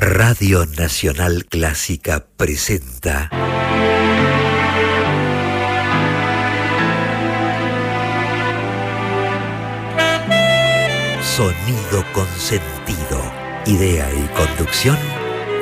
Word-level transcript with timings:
Radio 0.00 0.64
Nacional 0.64 1.44
Clásica 1.46 2.24
presenta 2.36 3.30
Sonido 11.20 12.04
con 12.12 12.28
sentido. 12.38 13.20
Idea 13.66 14.08
y 14.14 14.28
conducción, 14.36 14.96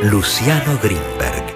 Luciano 0.03 0.79
Grimberg. 0.83 1.56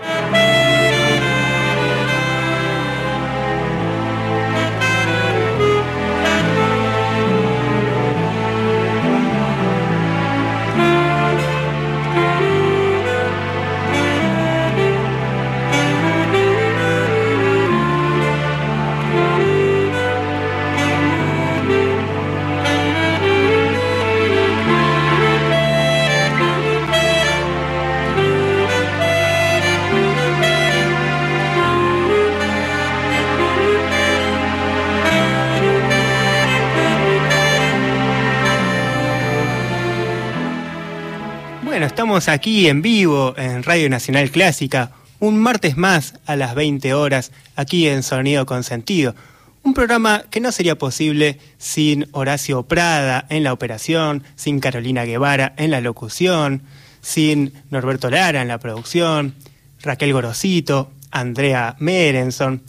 Aquí 42.29 42.69
en 42.69 42.83
vivo 42.83 43.35
en 43.37 43.63
Radio 43.63 43.89
Nacional 43.89 44.31
Clásica, 44.31 44.93
un 45.21 45.39
martes 45.39 45.77
más 45.77 46.15
a 46.27 46.37
las 46.37 46.55
20 46.55 46.93
horas, 46.93 47.33
aquí 47.57 47.89
en 47.89 48.03
Sonido 48.03 48.47
con 48.47 48.63
Sentido. 48.63 49.15
Un 49.63 49.75
programa 49.75 50.25
que 50.31 50.41
no 50.41 50.53
sería 50.53 50.77
posible 50.77 51.39
sin 51.59 52.09
Horacio 52.13 52.65
Prada 52.65 53.27
en 53.29 53.45
la 53.45 53.53
operación, 53.53 54.25
sin 54.35 54.61
Carolina 54.61 55.05
Guevara 55.05 55.55
en 55.57 55.71
la 55.71 55.81
locución, 55.81 56.63
sin 57.01 57.53
Norberto 57.71 58.11
Lara 58.11 58.43
en 58.43 58.49
la 58.49 58.59
producción, 58.59 59.35
Raquel 59.83 60.13
Gorosito, 60.13 60.91
Andrea 61.11 61.77
Merenson. 61.79 62.63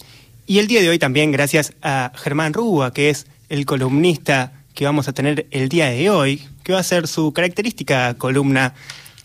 Y 0.45 0.59
el 0.59 0.67
día 0.67 0.81
de 0.81 0.89
hoy 0.89 0.99
también 0.99 1.31
gracias 1.31 1.73
a 1.81 2.11
Germán 2.15 2.53
Rúa, 2.53 2.93
que 2.93 3.09
es 3.09 3.27
el 3.49 3.65
columnista 3.65 4.53
que 4.73 4.85
vamos 4.85 5.07
a 5.07 5.13
tener 5.13 5.47
el 5.51 5.67
día 5.67 5.87
de 5.87 6.09
hoy, 6.09 6.47
que 6.63 6.73
va 6.73 6.79
a 6.79 6.83
ser 6.83 7.07
su 7.07 7.33
característica 7.33 8.13
columna 8.13 8.73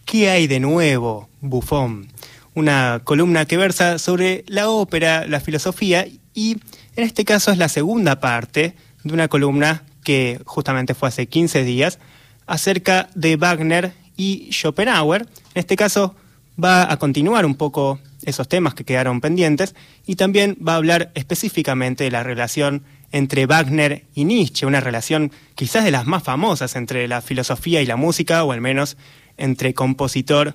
¿Qué 0.07 0.31
hay 0.31 0.47
de 0.47 0.61
nuevo, 0.61 1.29
Bufón? 1.41 2.07
Una 2.55 3.01
columna 3.03 3.45
que 3.45 3.57
versa 3.57 3.99
sobre 3.99 4.45
la 4.47 4.71
ópera, 4.71 5.27
la 5.27 5.41
filosofía 5.41 6.07
y 6.33 6.53
en 6.95 7.05
este 7.05 7.25
caso 7.25 7.51
es 7.51 7.59
la 7.59 7.69
segunda 7.69 8.21
parte 8.21 8.77
de 9.03 9.13
una 9.13 9.27
columna 9.27 9.83
que 10.05 10.41
justamente 10.45 10.95
fue 10.95 11.09
hace 11.09 11.27
15 11.27 11.65
días 11.65 11.99
acerca 12.47 13.09
de 13.17 13.35
Wagner 13.35 13.95
y 14.17 14.49
Schopenhauer. 14.53 15.23
En 15.23 15.29
este 15.55 15.75
caso 15.75 16.15
va 16.63 16.91
a 16.91 16.97
continuar 16.99 17.45
un 17.45 17.57
poco 17.57 17.99
esos 18.23 18.47
temas 18.47 18.75
que 18.75 18.85
quedaron 18.85 19.21
pendientes 19.21 19.75
y 20.07 20.15
también 20.15 20.57
va 20.67 20.75
a 20.75 20.77
hablar 20.77 21.11
específicamente 21.17 22.05
de 22.05 22.13
la 22.13 22.23
relación 22.23 22.85
entre 23.11 23.47
Wagner 23.47 24.05
y 24.15 24.25
Nietzsche, 24.25 24.67
una 24.67 24.81
relación 24.81 25.33
quizás 25.57 25.85
de 25.85 25.91
las 25.91 26.07
más 26.07 26.23
famosas 26.23 26.77
entre 26.77 27.09
la 27.09 27.23
filosofía 27.23 27.83
y 27.83 27.87
la 27.87 27.97
música, 27.97 28.45
o 28.45 28.53
al 28.53 28.61
menos 28.61 28.97
entre 29.37 29.75
compositor 29.75 30.55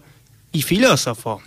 y 0.51 0.61
filósofo. 0.61 1.41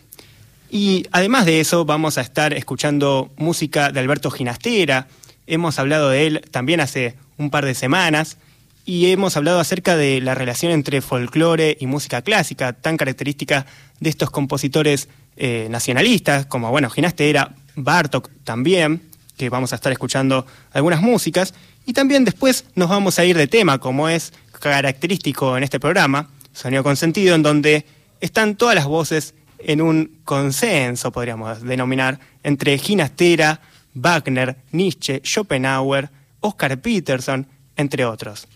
Y 0.70 1.06
además 1.12 1.46
de 1.46 1.60
eso 1.60 1.84
vamos 1.84 2.18
a 2.18 2.20
estar 2.20 2.52
escuchando 2.52 3.30
música 3.36 3.92
de 3.92 4.00
Alberto 4.00 4.30
Ginastera, 4.30 5.08
hemos 5.46 5.78
hablado 5.78 6.08
de 6.08 6.26
él 6.26 6.40
también 6.50 6.80
hace 6.80 7.14
un 7.38 7.50
par 7.50 7.64
de 7.64 7.74
semanas, 7.74 8.38
y 8.86 9.10
hemos 9.10 9.36
hablado 9.36 9.60
acerca 9.60 9.96
de 9.96 10.20
la 10.20 10.34
relación 10.34 10.72
entre 10.72 11.00
folclore 11.00 11.76
y 11.80 11.86
música 11.86 12.22
clásica, 12.22 12.74
tan 12.74 12.96
característica 12.96 13.66
de 14.00 14.10
estos 14.10 14.30
compositores 14.30 15.08
eh, 15.36 15.68
nacionalistas, 15.70 16.46
como 16.46 16.70
bueno, 16.70 16.90
Ginastera, 16.90 17.54
Bartok 17.76 18.30
también, 18.44 19.02
que 19.36 19.48
vamos 19.48 19.72
a 19.72 19.76
estar 19.76 19.90
escuchando 19.90 20.46
algunas 20.72 21.00
músicas, 21.00 21.54
y 21.86 21.92
también 21.92 22.24
después 22.24 22.64
nos 22.74 22.88
vamos 22.88 23.18
a 23.18 23.24
ir 23.24 23.36
de 23.36 23.46
tema, 23.46 23.78
como 23.78 24.08
es 24.08 24.32
característico 24.60 25.56
en 25.56 25.64
este 25.64 25.80
programa, 25.80 26.28
Sonido 26.54 26.82
con 26.82 26.96
sentido, 26.96 27.34
en 27.34 27.42
donde 27.42 27.84
están 28.20 28.56
todas 28.56 28.74
las 28.74 28.86
voces 28.86 29.34
en 29.58 29.82
un 29.82 30.20
consenso, 30.24 31.12
podríamos 31.12 31.62
denominar, 31.62 32.18
entre 32.42 32.78
Ginastera, 32.78 33.60
Wagner, 33.92 34.56
Nietzsche, 34.72 35.20
Schopenhauer, 35.24 36.10
Oscar 36.40 36.80
Peterson, 36.80 37.46
entre 37.76 38.04
otros. 38.04 38.46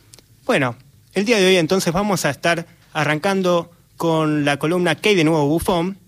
Bueno, 0.46 0.76
el 1.12 1.24
día 1.24 1.38
de 1.38 1.46
hoy 1.46 1.56
entonces 1.56 1.92
vamos 1.92 2.24
a 2.24 2.30
estar 2.30 2.66
arrancando 2.92 3.70
con 3.96 4.44
la 4.44 4.58
columna 4.58 4.94
¿Qué 4.94 5.10
hay 5.10 5.14
de 5.16 5.24
nuevo 5.24 5.46
Buffon? 5.48 5.98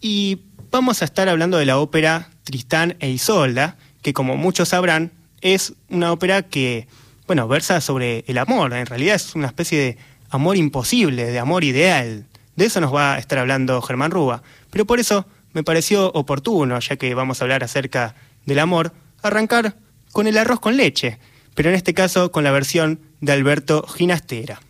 Y 0.00 0.40
vamos 0.70 1.00
a 1.00 1.06
estar 1.06 1.28
hablando 1.28 1.56
de 1.56 1.64
la 1.64 1.78
ópera 1.78 2.28
Tristán 2.44 2.96
e 3.00 3.08
Isolda, 3.08 3.76
que 4.02 4.12
como 4.12 4.36
muchos 4.36 4.68
sabrán, 4.68 5.12
es 5.40 5.72
una 5.88 6.12
ópera 6.12 6.42
que, 6.42 6.86
bueno, 7.26 7.48
versa 7.48 7.80
sobre 7.80 8.24
el 8.26 8.38
amor. 8.38 8.74
En 8.74 8.86
realidad 8.86 9.16
es 9.16 9.34
una 9.34 9.46
especie 9.46 9.78
de 9.78 9.98
amor 10.34 10.56
imposible, 10.56 11.26
de 11.26 11.38
amor 11.38 11.62
ideal. 11.62 12.26
De 12.56 12.64
eso 12.64 12.80
nos 12.80 12.92
va 12.92 13.14
a 13.14 13.18
estar 13.18 13.38
hablando 13.38 13.80
Germán 13.80 14.10
Rúa. 14.10 14.42
Pero 14.70 14.84
por 14.84 14.98
eso 14.98 15.26
me 15.52 15.62
pareció 15.62 16.10
oportuno, 16.12 16.80
ya 16.80 16.96
que 16.96 17.14
vamos 17.14 17.40
a 17.40 17.44
hablar 17.44 17.62
acerca 17.62 18.16
del 18.44 18.58
amor, 18.58 18.92
arrancar 19.22 19.76
con 20.10 20.26
el 20.26 20.36
arroz 20.36 20.58
con 20.58 20.76
leche, 20.76 21.18
pero 21.54 21.68
en 21.68 21.76
este 21.76 21.94
caso 21.94 22.32
con 22.32 22.42
la 22.42 22.50
versión 22.50 22.98
de 23.20 23.32
Alberto 23.32 23.86
Ginastera. 23.86 24.60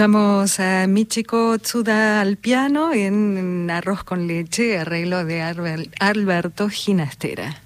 Escuchamos 0.00 0.58
a 0.60 0.86
Michiko 0.86 1.58
Tsuda 1.58 2.22
al 2.22 2.38
piano 2.38 2.94
en 2.94 3.70
Arroz 3.70 4.02
con 4.02 4.26
leche, 4.26 4.78
arreglo 4.78 5.26
de 5.26 5.42
Alberto 5.42 6.70
Ginastera. 6.70 7.60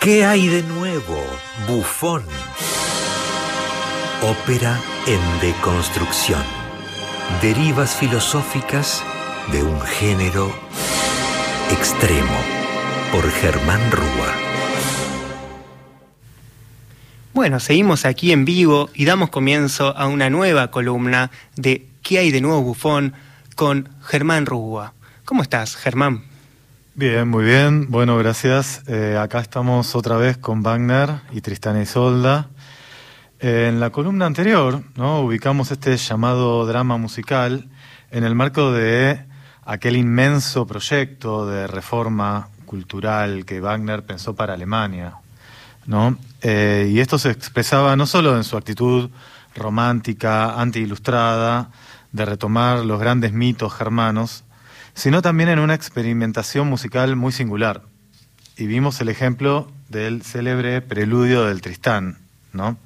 ¿Qué 0.00 0.24
hay 0.24 0.48
de 0.48 0.62
nuevo, 0.62 1.22
bufón? 1.68 2.24
Ópera 4.22 4.80
en 5.06 5.20
deconstrucción. 5.42 6.42
Derivas 7.42 7.94
filosóficas 7.94 9.04
de 9.52 9.62
un 9.62 9.78
género 9.82 10.50
extremo 11.70 12.38
por 13.12 13.30
Germán 13.30 13.92
Rúa. 13.92 14.49
Bueno, 17.40 17.58
seguimos 17.58 18.04
aquí 18.04 18.32
en 18.32 18.44
vivo 18.44 18.90
y 18.92 19.06
damos 19.06 19.30
comienzo 19.30 19.96
a 19.96 20.08
una 20.08 20.28
nueva 20.28 20.70
columna 20.70 21.30
de 21.56 21.88
¿Qué 22.02 22.18
hay 22.18 22.30
de 22.30 22.42
nuevo 22.42 22.60
bufón? 22.60 23.14
con 23.56 23.88
Germán 24.02 24.44
Rúa. 24.44 24.92
¿Cómo 25.24 25.40
estás, 25.40 25.74
Germán? 25.74 26.24
Bien, 26.94 27.26
muy 27.26 27.46
bien. 27.46 27.90
Bueno, 27.90 28.18
gracias. 28.18 28.82
Eh, 28.88 29.16
acá 29.18 29.40
estamos 29.40 29.94
otra 29.94 30.18
vez 30.18 30.36
con 30.36 30.62
Wagner 30.62 31.12
y 31.32 31.40
Tristán 31.40 31.80
y 31.80 31.86
Solda. 31.86 32.50
en 33.38 33.80
la 33.80 33.88
columna 33.88 34.26
anterior, 34.26 34.82
¿no? 34.96 35.20
ubicamos 35.22 35.70
este 35.70 35.96
llamado 35.96 36.66
drama 36.66 36.98
musical 36.98 37.70
en 38.10 38.24
el 38.24 38.34
marco 38.34 38.70
de 38.70 39.18
aquel 39.64 39.96
inmenso 39.96 40.66
proyecto 40.66 41.46
de 41.46 41.66
reforma 41.66 42.50
cultural 42.66 43.46
que 43.46 43.60
Wagner 43.60 44.02
pensó 44.02 44.34
para 44.34 44.52
Alemania, 44.52 45.14
¿no? 45.86 46.18
Eh, 46.42 46.88
y 46.90 47.00
esto 47.00 47.18
se 47.18 47.30
expresaba 47.30 47.96
no 47.96 48.06
solo 48.06 48.36
en 48.36 48.44
su 48.44 48.56
actitud 48.56 49.10
romántica, 49.54 50.60
anti-ilustrada, 50.60 51.70
de 52.12 52.24
retomar 52.24 52.84
los 52.84 52.98
grandes 52.98 53.32
mitos 53.32 53.74
germanos, 53.74 54.44
sino 54.94 55.22
también 55.22 55.48
en 55.48 55.58
una 55.58 55.74
experimentación 55.74 56.68
musical 56.68 57.16
muy 57.16 57.32
singular. 57.32 57.82
Y 58.56 58.66
vimos 58.66 59.00
el 59.00 59.08
ejemplo 59.08 59.70
del 59.88 60.22
célebre 60.22 60.82
preludio 60.82 61.44
del 61.44 61.60
Tristán, 61.60 62.18
¿no? 62.52 62.76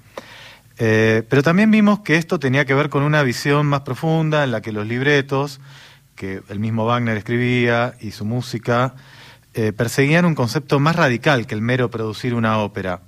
Eh, 0.79 1.23
pero 1.29 1.43
también 1.43 1.71
vimos 1.71 2.01
que 2.01 2.17
esto 2.17 2.39
tenía 2.39 2.65
que 2.65 2.75
ver 2.75 2.89
con 2.89 3.03
una 3.03 3.23
visión 3.23 3.67
más 3.67 3.83
profunda 3.83 4.43
en 4.43 4.51
la 4.51 4.61
que 4.61 4.73
los 4.73 4.87
libretos, 4.87 5.61
que 6.17 6.43
el 6.49 6.59
mismo 6.59 6.85
Wagner 6.85 7.17
escribía, 7.17 7.95
y 8.01 8.11
su 8.11 8.25
música, 8.25 8.95
eh, 9.55 9.73
perseguían 9.73 10.25
un 10.25 10.35
concepto 10.35 10.81
más 10.81 10.97
radical 10.97 11.47
que 11.47 11.55
el 11.55 11.61
mero 11.61 11.91
producir 11.91 12.35
una 12.35 12.59
ópera, 12.59 13.03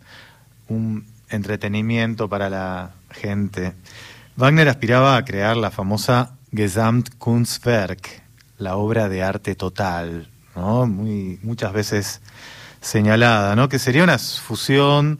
un 0.69 1.07
entretenimiento 1.29 2.29
para 2.29 2.51
la 2.51 2.93
gente. 3.11 3.73
Wagner 4.37 4.69
aspiraba 4.69 5.17
a 5.17 5.25
crear 5.25 5.57
la 5.57 5.71
famosa 5.71 6.33
Gesamtkunstwerk, 6.53 8.23
la 8.59 8.77
obra 8.77 9.09
de 9.09 9.23
arte 9.23 9.55
total, 9.55 10.29
¿no? 10.55 10.87
Muy, 10.87 11.39
muchas 11.43 11.73
veces 11.73 12.21
señalada, 12.81 13.57
¿no? 13.57 13.69
que 13.69 13.79
sería 13.79 14.05
una 14.05 14.19
fusión 14.19 15.19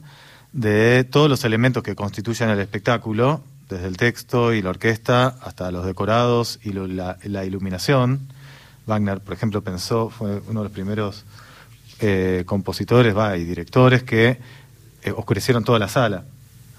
de 0.53 1.03
todos 1.03 1.29
los 1.29 1.43
elementos 1.43 1.83
que 1.83 1.95
constituyen 1.95 2.49
el 2.49 2.59
espectáculo, 2.59 3.41
desde 3.69 3.87
el 3.87 3.97
texto 3.97 4.53
y 4.53 4.61
la 4.61 4.69
orquesta 4.69 5.35
hasta 5.41 5.71
los 5.71 5.85
decorados 5.85 6.59
y 6.63 6.71
la, 6.71 7.45
iluminación. 7.45 8.29
Wagner, 8.85 9.19
por 9.19 9.33
ejemplo, 9.33 9.61
pensó, 9.61 10.09
fue 10.09 10.41
uno 10.47 10.61
de 10.61 10.63
los 10.65 10.71
primeros 10.71 11.25
eh, 11.99 12.43
compositores 12.45 13.13
y 13.37 13.43
directores 13.43 14.03
que 14.03 14.39
eh, 15.07 15.13
oscurecieron 15.15 15.63
toda 15.63 15.79
la 15.79 15.87
sala. 15.87 16.23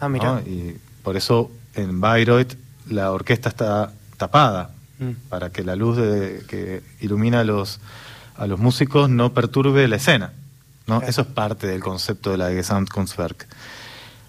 Ah, 0.01 0.09
mira. 0.09 0.43
Y 0.47 0.77
por 1.03 1.17
eso 1.17 1.51
en 1.75 2.01
Bayreuth 2.01 2.55
la 2.89 3.13
orquesta 3.13 3.49
está 3.49 3.93
tapada, 4.17 4.71
mm. 4.99 5.29
para 5.29 5.51
que 5.51 5.63
la 5.65 5.77
luz 5.77 5.99
que 6.47 6.83
ilumina 7.01 7.41
a 7.41 7.45
los, 7.45 7.81
a 8.37 8.47
los 8.47 8.59
músicos 8.59 9.09
no 9.09 9.33
perturbe 9.33 9.87
la 9.89 9.97
escena. 9.97 10.33
¿no? 10.87 11.03
Eso 11.03 11.23
es 11.23 11.27
parte 11.27 11.67
del 11.67 11.83
concepto 11.83 12.31
de 12.31 12.39
la 12.39 12.51
Gesamtkunstwerk. 12.51 13.47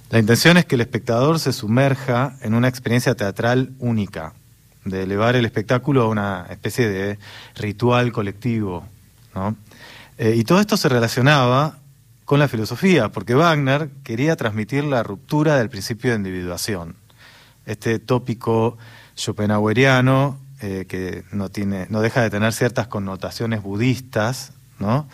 La 0.09 0.19
intención 0.19 0.57
es 0.57 0.65
que 0.65 0.75
el 0.75 0.81
espectador 0.81 1.39
se 1.39 1.53
sumerja 1.53 2.35
en 2.41 2.53
una 2.53 2.67
experiencia 2.67 3.15
teatral 3.15 3.71
única, 3.79 4.33
de 4.83 5.03
elevar 5.03 5.35
el 5.35 5.45
espectáculo 5.45 6.03
a 6.03 6.07
una 6.07 6.47
especie 6.49 6.89
de 6.89 7.19
ritual 7.55 8.11
colectivo. 8.11 8.85
Eh, 10.17 10.35
y 10.35 10.43
todo 10.43 10.59
esto 10.59 10.77
se 10.77 10.89
relacionaba 10.89 11.77
con 12.29 12.37
la 12.37 12.47
filosofía, 12.47 13.09
porque 13.09 13.33
Wagner 13.33 13.89
quería 14.03 14.35
transmitir 14.35 14.83
la 14.83 15.01
ruptura 15.01 15.57
del 15.57 15.67
principio 15.67 16.11
de 16.11 16.17
individuación. 16.17 16.95
Este 17.65 17.97
tópico 17.97 18.77
schopenhaueriano, 19.17 20.37
eh, 20.61 20.85
que 20.87 21.23
no, 21.31 21.49
tiene, 21.49 21.87
no 21.89 22.01
deja 22.01 22.21
de 22.21 22.29
tener 22.29 22.53
ciertas 22.53 22.85
connotaciones 22.85 23.63
budistas, 23.63 24.53
¿no? 24.77 25.09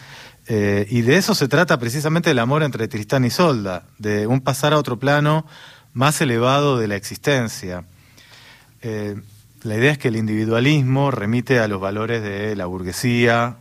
Eh, 0.48 0.88
y 0.90 1.04
de 1.04 1.16
eso 1.16 1.36
se 1.36 1.48
trata 1.48 1.80
precisamente 1.80 2.32
el 2.32 2.40
amor 2.40 2.64
entre 2.64 2.90
Tristán 2.90 3.24
y 3.24 3.30
Solda, 3.30 3.84
de 3.98 4.28
un 4.28 4.42
pasar 4.42 4.74
a 4.74 4.78
otro 4.78 5.00
plano 5.00 5.46
más 5.94 6.20
elevado 6.20 6.78
de 6.78 6.90
la 6.90 6.98
existencia. 6.98 7.86
Eh, 8.82 9.16
la 9.62 9.78
idea 9.78 9.94
es 9.94 9.98
que 9.98 10.10
el 10.10 10.18
individualismo 10.18 11.12
remite 11.12 11.62
a 11.62 11.70
los 11.70 11.80
valores 11.80 12.22
de 12.22 12.58
la 12.58 12.66
burguesía, 12.66 13.60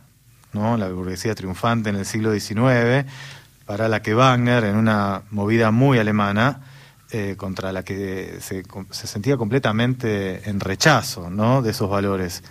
¿no? 0.51 0.75
la 0.75 0.89
burguesía 0.89 1.35
triunfante 1.35 1.89
en 1.89 1.95
el 1.95 2.05
siglo 2.05 2.37
XIX, 2.37 3.05
para 3.65 3.89
la 3.89 4.01
que 4.01 4.13
Wagner, 4.13 4.63
en 4.63 4.75
una 4.75 5.23
movida 5.31 5.71
muy 5.71 5.97
alemana, 5.97 6.61
eh, 7.11 7.35
contra 7.37 7.71
la 7.71 7.83
que 7.83 8.39
se, 8.41 8.63
se, 8.89 9.07
sentía 9.07 9.37
completamente 9.37 10.49
en 10.49 10.59
rechazo 10.59 11.29
¿no? 11.29 11.61
de 11.61 11.71
esos 11.71 11.89
valores, 11.89 12.43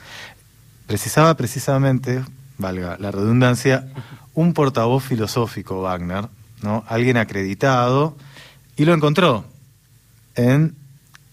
precisaba 0.86 1.34
precisamente, 1.34 2.24
valga 2.58 2.96
la 2.98 3.10
redundancia, 3.10 3.86
un 4.34 4.54
portavoz 4.54 5.04
filosófico, 5.04 5.82
Wagner, 5.82 6.28
¿no? 6.62 6.84
alguien 6.88 7.16
acreditado, 7.16 8.16
y 8.76 8.84
lo 8.84 8.94
encontró 8.94 9.44
en 10.34 10.74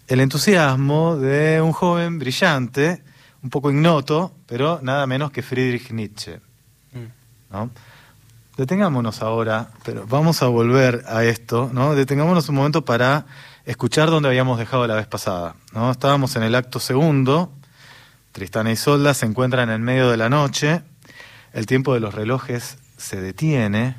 el 0.08 0.20
entusiasmo 0.20 1.16
de 1.16 1.62
un 1.62 1.72
joven 1.72 2.20
brillante, 2.20 3.02
un 3.44 3.50
poco 3.50 3.72
ignoto, 3.72 4.34
pero 4.46 4.80
nada 4.82 5.08
menos 5.08 5.32
que 5.32 5.42
Friedrich 5.42 5.92
Nietzsche. 5.92 6.40
¿no? 7.52 7.70
Detengámonos 8.62 9.24
ahora, 9.24 9.72
pero 9.84 10.06
vamos 10.06 10.44
a 10.44 10.48
volver 10.48 11.04
a 11.08 11.24
esto, 11.24 11.72
¿no? 11.74 11.96
Detengámonos 11.96 12.48
un 12.48 12.54
momento 12.54 12.86
para 12.86 13.26
escuchar 13.66 14.12
donde 14.12 14.30
habíamos 14.30 14.60
dejado 14.60 14.86
la 14.86 14.94
vez 14.94 15.08
pasada. 15.08 15.56
¿no? 15.74 15.90
Estábamos 15.90 16.36
en 16.36 16.44
el 16.44 16.54
acto 16.54 16.80
segundo, 16.80 17.52
Tristana 18.34 18.72
y 18.72 18.76
Solda 18.76 19.16
se 19.16 19.26
encuentran 19.26 19.72
en 19.72 19.82
medio 19.82 20.12
de 20.12 20.18
la 20.18 20.30
noche, 20.30 20.84
el 21.54 21.66
tiempo 21.66 21.96
de 21.96 22.02
los 22.02 22.14
relojes 22.14 22.78
se 22.98 23.20
detiene, 23.20 23.96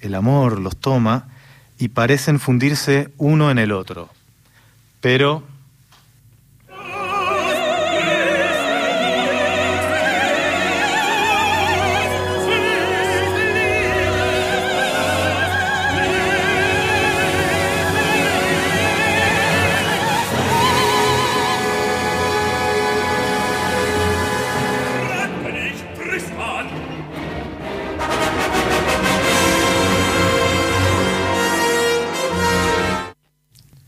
el 0.00 0.14
amor 0.14 0.60
los 0.60 0.76
toma 0.76 1.26
y 1.76 1.88
parecen 1.88 2.38
fundirse 2.38 3.12
uno 3.16 3.50
en 3.50 3.58
el 3.58 3.72
otro. 3.72 4.10
Pero 5.00 5.42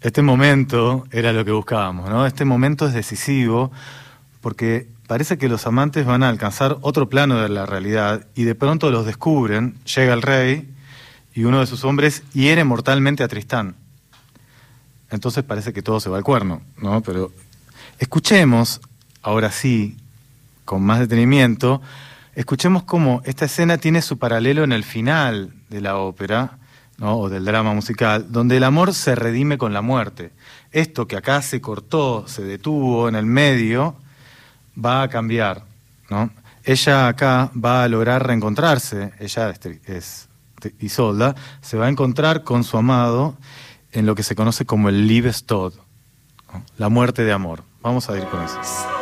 Este 0.00 0.22
momento 0.22 1.06
era 1.10 1.32
lo 1.32 1.44
que 1.44 1.50
buscábamos, 1.50 2.08
¿no? 2.08 2.24
Este 2.24 2.44
momento 2.44 2.86
es 2.86 2.94
decisivo 2.94 3.72
porque 4.40 4.88
parece 5.08 5.38
que 5.38 5.48
los 5.48 5.66
amantes 5.66 6.06
van 6.06 6.22
a 6.22 6.28
alcanzar 6.28 6.78
otro 6.82 7.08
plano 7.08 7.40
de 7.40 7.48
la 7.48 7.66
realidad 7.66 8.26
y 8.36 8.44
de 8.44 8.54
pronto 8.54 8.90
los 8.90 9.06
descubren, 9.06 9.74
llega 9.84 10.14
el 10.14 10.22
rey 10.22 10.72
y 11.34 11.44
uno 11.44 11.60
de 11.60 11.66
sus 11.66 11.84
hombres 11.84 12.22
hiere 12.32 12.62
mortalmente 12.62 13.24
a 13.24 13.28
Tristán. 13.28 13.74
Entonces 15.10 15.42
parece 15.42 15.72
que 15.72 15.82
todo 15.82 15.98
se 15.98 16.10
va 16.10 16.18
al 16.18 16.24
cuerno, 16.24 16.62
¿no? 16.76 17.00
Pero 17.00 17.32
escuchemos, 17.98 18.80
ahora 19.22 19.50
sí, 19.50 19.96
con 20.64 20.82
más 20.82 21.00
detenimiento, 21.00 21.82
escuchemos 22.36 22.84
cómo 22.84 23.22
esta 23.24 23.46
escena 23.46 23.78
tiene 23.78 24.02
su 24.02 24.18
paralelo 24.18 24.62
en 24.62 24.72
el 24.72 24.84
final 24.84 25.54
de 25.70 25.80
la 25.80 25.96
ópera, 25.96 26.58
o 27.00 27.28
del 27.28 27.44
drama 27.44 27.74
musical, 27.74 28.26
donde 28.30 28.56
el 28.56 28.64
amor 28.64 28.92
se 28.92 29.14
redime 29.14 29.58
con 29.58 29.72
la 29.72 29.82
muerte. 29.82 30.32
Esto 30.72 31.06
que 31.06 31.16
acá 31.16 31.42
se 31.42 31.60
cortó, 31.60 32.26
se 32.26 32.42
detuvo 32.42 33.08
en 33.08 33.14
el 33.14 33.26
medio, 33.26 33.96
va 34.82 35.02
a 35.02 35.08
cambiar. 35.08 35.64
¿no? 36.10 36.30
Ella 36.64 37.08
acá 37.08 37.50
va 37.54 37.84
a 37.84 37.88
lograr 37.88 38.26
reencontrarse, 38.26 39.12
ella 39.18 39.54
es, 39.86 40.28
Isolda, 40.80 41.36
se 41.60 41.76
va 41.76 41.86
a 41.86 41.88
encontrar 41.88 42.42
con 42.42 42.64
su 42.64 42.76
amado 42.76 43.36
en 43.92 44.06
lo 44.06 44.14
que 44.14 44.22
se 44.22 44.34
conoce 44.34 44.66
como 44.66 44.88
el 44.88 45.06
Liebestod, 45.06 45.74
la 46.76 46.88
muerte 46.88 47.24
de 47.24 47.32
amor. 47.32 47.62
Vamos 47.80 48.10
a 48.10 48.18
ir 48.18 48.24
con 48.24 48.42
eso. 48.42 48.97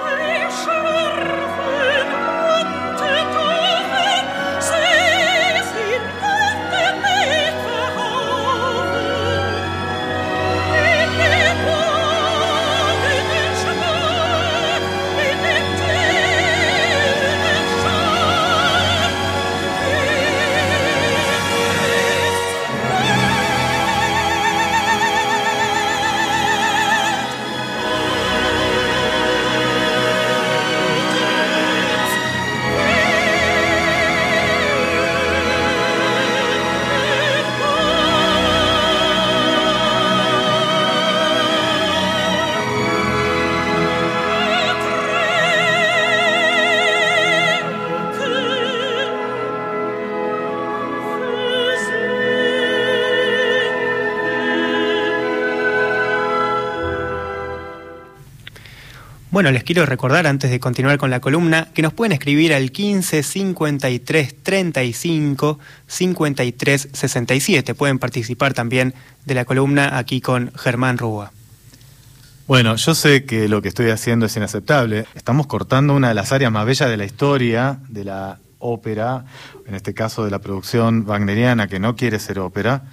Bueno, 59.36 59.50
les 59.50 59.64
quiero 59.64 59.84
recordar 59.84 60.26
antes 60.26 60.50
de 60.50 60.58
continuar 60.58 60.96
con 60.96 61.10
la 61.10 61.20
columna 61.20 61.68
que 61.74 61.82
nos 61.82 61.92
pueden 61.92 62.12
escribir 62.12 62.54
al 62.54 62.72
15 62.72 63.22
53 63.22 64.42
35 64.42 65.58
53 65.86 66.88
67. 66.90 67.74
Pueden 67.74 67.98
participar 67.98 68.54
también 68.54 68.94
de 69.26 69.34
la 69.34 69.44
columna 69.44 69.98
aquí 69.98 70.22
con 70.22 70.52
Germán 70.56 70.96
Rúa. 70.96 71.32
Bueno, 72.46 72.76
yo 72.76 72.94
sé 72.94 73.26
que 73.26 73.46
lo 73.46 73.60
que 73.60 73.68
estoy 73.68 73.90
haciendo 73.90 74.24
es 74.24 74.34
inaceptable. 74.38 75.04
Estamos 75.14 75.46
cortando 75.46 75.94
una 75.94 76.08
de 76.08 76.14
las 76.14 76.32
áreas 76.32 76.50
más 76.50 76.64
bellas 76.64 76.88
de 76.88 76.96
la 76.96 77.04
historia 77.04 77.78
de 77.90 78.04
la 78.04 78.38
ópera, 78.58 79.26
en 79.66 79.74
este 79.74 79.92
caso 79.92 80.24
de 80.24 80.30
la 80.30 80.38
producción 80.38 81.04
wagneriana 81.06 81.68
que 81.68 81.78
no 81.78 81.94
quiere 81.94 82.20
ser 82.20 82.38
ópera, 82.38 82.84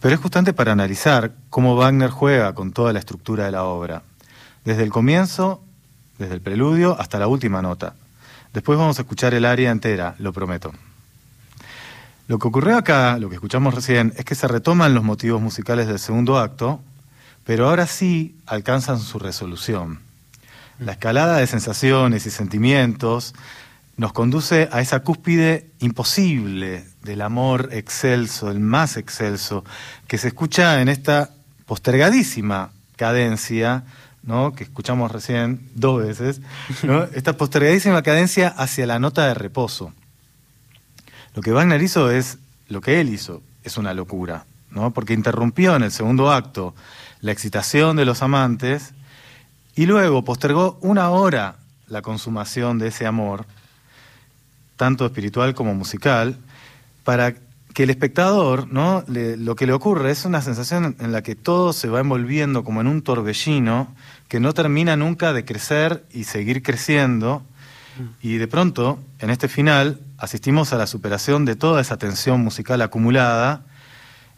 pero 0.00 0.14
es 0.14 0.20
justamente 0.22 0.54
para 0.54 0.72
analizar 0.72 1.32
cómo 1.50 1.76
Wagner 1.76 2.08
juega 2.08 2.54
con 2.54 2.72
toda 2.72 2.94
la 2.94 2.98
estructura 2.98 3.44
de 3.44 3.52
la 3.52 3.64
obra, 3.64 4.04
desde 4.64 4.84
el 4.84 4.88
comienzo, 4.88 5.60
desde 6.22 6.36
el 6.36 6.40
preludio 6.40 6.98
hasta 6.98 7.18
la 7.18 7.26
última 7.26 7.60
nota. 7.60 7.94
Después 8.54 8.78
vamos 8.78 8.98
a 8.98 9.02
escuchar 9.02 9.34
el 9.34 9.44
área 9.44 9.70
entera, 9.70 10.14
lo 10.18 10.32
prometo. 10.32 10.72
Lo 12.28 12.38
que 12.38 12.48
ocurrió 12.48 12.78
acá, 12.78 13.18
lo 13.18 13.28
que 13.28 13.34
escuchamos 13.34 13.74
recién, 13.74 14.14
es 14.16 14.24
que 14.24 14.34
se 14.34 14.48
retoman 14.48 14.94
los 14.94 15.04
motivos 15.04 15.42
musicales 15.42 15.86
del 15.88 15.98
segundo 15.98 16.38
acto, 16.38 16.80
pero 17.44 17.68
ahora 17.68 17.86
sí 17.86 18.36
alcanzan 18.46 19.00
su 19.00 19.18
resolución. 19.18 20.00
La 20.78 20.92
escalada 20.92 21.36
de 21.36 21.46
sensaciones 21.46 22.24
y 22.26 22.30
sentimientos 22.30 23.34
nos 23.96 24.12
conduce 24.12 24.68
a 24.72 24.80
esa 24.80 25.00
cúspide 25.00 25.70
imposible 25.80 26.84
del 27.02 27.20
amor 27.20 27.68
excelso, 27.72 28.50
el 28.50 28.60
más 28.60 28.96
excelso, 28.96 29.64
que 30.06 30.18
se 30.18 30.28
escucha 30.28 30.80
en 30.80 30.88
esta 30.88 31.30
postergadísima 31.66 32.70
cadencia, 32.96 33.84
¿no? 34.22 34.52
que 34.52 34.64
escuchamos 34.64 35.10
recién 35.10 35.68
dos 35.74 36.02
veces, 36.02 36.40
esta 37.14 37.36
postergadísima 37.36 38.02
cadencia 38.02 38.48
hacia 38.48 38.86
la 38.86 38.98
nota 38.98 39.26
de 39.26 39.34
reposo. 39.34 39.92
Lo 41.34 41.42
que 41.42 41.52
Wagner 41.52 41.82
hizo 41.82 42.10
es, 42.10 42.38
lo 42.68 42.80
que 42.80 43.00
él 43.00 43.08
hizo, 43.08 43.42
es 43.64 43.76
una 43.76 43.94
locura, 43.94 44.44
¿no? 44.70 44.92
porque 44.92 45.14
interrumpió 45.14 45.76
en 45.76 45.82
el 45.82 45.92
segundo 45.92 46.30
acto 46.30 46.74
la 47.20 47.32
excitación 47.32 47.96
de 47.96 48.04
los 48.04 48.22
amantes 48.22 48.92
y 49.74 49.86
luego 49.86 50.24
postergó 50.24 50.78
una 50.82 51.10
hora 51.10 51.56
la 51.86 52.02
consumación 52.02 52.78
de 52.78 52.88
ese 52.88 53.06
amor, 53.06 53.46
tanto 54.76 55.06
espiritual 55.06 55.54
como 55.54 55.74
musical, 55.74 56.38
para 57.04 57.34
que 57.74 57.84
el 57.84 57.90
espectador, 57.90 58.70
¿no? 58.70 59.04
lo 59.06 59.56
que 59.56 59.66
le 59.66 59.72
ocurre 59.72 60.10
es 60.10 60.24
una 60.24 60.42
sensación 60.42 60.96
en 60.98 61.12
la 61.12 61.22
que 61.22 61.34
todo 61.34 61.72
se 61.72 61.88
va 61.88 62.00
envolviendo 62.00 62.64
como 62.64 62.80
en 62.80 62.86
un 62.86 63.02
torbellino 63.02 63.94
que 64.28 64.40
no 64.40 64.52
termina 64.52 64.96
nunca 64.96 65.32
de 65.32 65.44
crecer 65.44 66.04
y 66.12 66.24
seguir 66.24 66.62
creciendo. 66.62 67.42
Y 68.22 68.38
de 68.38 68.48
pronto, 68.48 68.98
en 69.18 69.30
este 69.30 69.48
final, 69.48 70.00
asistimos 70.18 70.72
a 70.72 70.78
la 70.78 70.86
superación 70.86 71.44
de 71.44 71.56
toda 71.56 71.80
esa 71.80 71.98
tensión 71.98 72.40
musical 72.40 72.80
acumulada, 72.80 73.62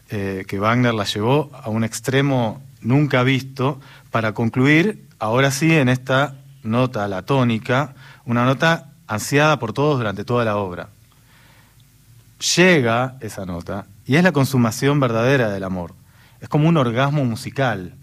eh, 0.09 0.43
que 0.47 0.59
Wagner 0.59 0.93
la 0.93 1.05
llevó 1.05 1.49
a 1.53 1.69
un 1.69 1.83
extremo 1.83 2.61
nunca 2.81 3.23
visto, 3.23 3.79
para 4.11 4.33
concluir, 4.33 5.07
ahora 5.19 5.51
sí, 5.51 5.73
en 5.73 5.89
esta 5.89 6.35
nota, 6.63 7.07
la 7.07 7.21
tónica, 7.21 7.95
una 8.25 8.45
nota 8.45 8.91
ansiada 9.07 9.57
por 9.59 9.73
todos 9.73 9.97
durante 9.97 10.25
toda 10.25 10.43
la 10.43 10.57
obra. 10.57 10.89
Llega 12.39 13.17
esa 13.21 13.45
nota 13.45 13.87
y 14.05 14.17
es 14.17 14.23
la 14.23 14.31
consumación 14.31 14.99
verdadera 14.99 15.49
del 15.49 15.63
amor. 15.63 15.93
Es 16.41 16.49
como 16.49 16.67
un 16.67 16.77
orgasmo 16.77 17.23
musical. 17.23 17.95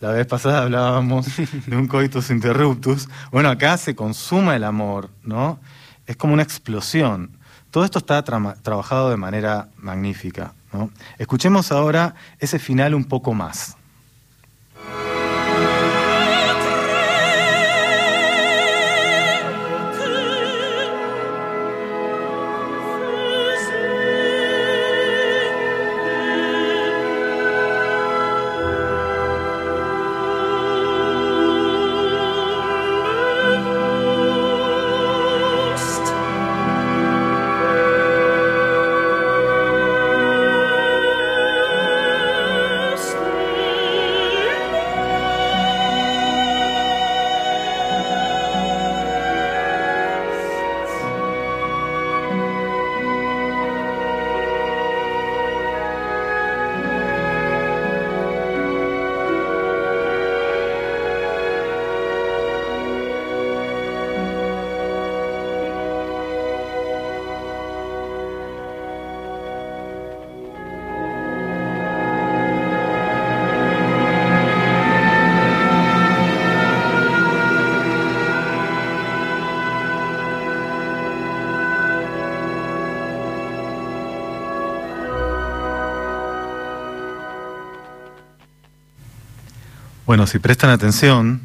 La 0.00 0.10
vez 0.10 0.26
pasada 0.26 0.62
hablábamos 0.62 1.26
de 1.66 1.76
un 1.76 1.86
coitus 1.86 2.30
interruptus. 2.30 3.08
Bueno, 3.30 3.48
acá 3.48 3.76
se 3.76 3.94
consuma 3.94 4.56
el 4.56 4.64
amor, 4.64 5.10
¿no? 5.22 5.60
Es 6.06 6.16
como 6.16 6.34
una 6.34 6.42
explosión. 6.42 7.38
Todo 7.70 7.84
esto 7.84 7.98
está 7.98 8.22
trabajado 8.22 9.10
de 9.10 9.16
manera 9.16 9.68
magnífica. 9.76 10.54
¿no? 10.72 10.90
Escuchemos 11.18 11.72
ahora 11.72 12.14
ese 12.38 12.58
final 12.58 12.94
un 12.94 13.04
poco 13.04 13.34
más. 13.34 13.76
Bueno, 90.16 90.26
si 90.26 90.38
prestan 90.38 90.70
atención, 90.70 91.42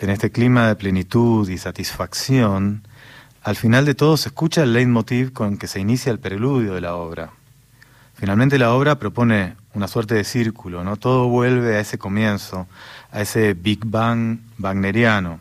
en 0.00 0.10
este 0.10 0.32
clima 0.32 0.66
de 0.66 0.74
plenitud 0.74 1.48
y 1.48 1.56
satisfacción, 1.56 2.82
al 3.44 3.54
final 3.54 3.84
de 3.84 3.94
todo 3.94 4.16
se 4.16 4.30
escucha 4.30 4.64
el 4.64 4.72
leitmotiv 4.72 5.32
con 5.32 5.56
que 5.56 5.68
se 5.68 5.78
inicia 5.78 6.10
el 6.10 6.18
preludio 6.18 6.74
de 6.74 6.80
la 6.80 6.96
obra. 6.96 7.30
Finalmente 8.14 8.58
la 8.58 8.74
obra 8.74 8.98
propone 8.98 9.54
una 9.72 9.86
suerte 9.86 10.16
de 10.16 10.24
círculo, 10.24 10.82
¿no? 10.82 10.96
Todo 10.96 11.28
vuelve 11.28 11.76
a 11.76 11.78
ese 11.78 11.96
comienzo, 11.96 12.66
a 13.12 13.20
ese 13.20 13.54
Big 13.54 13.84
Bang 13.84 14.40
wagneriano. 14.58 15.38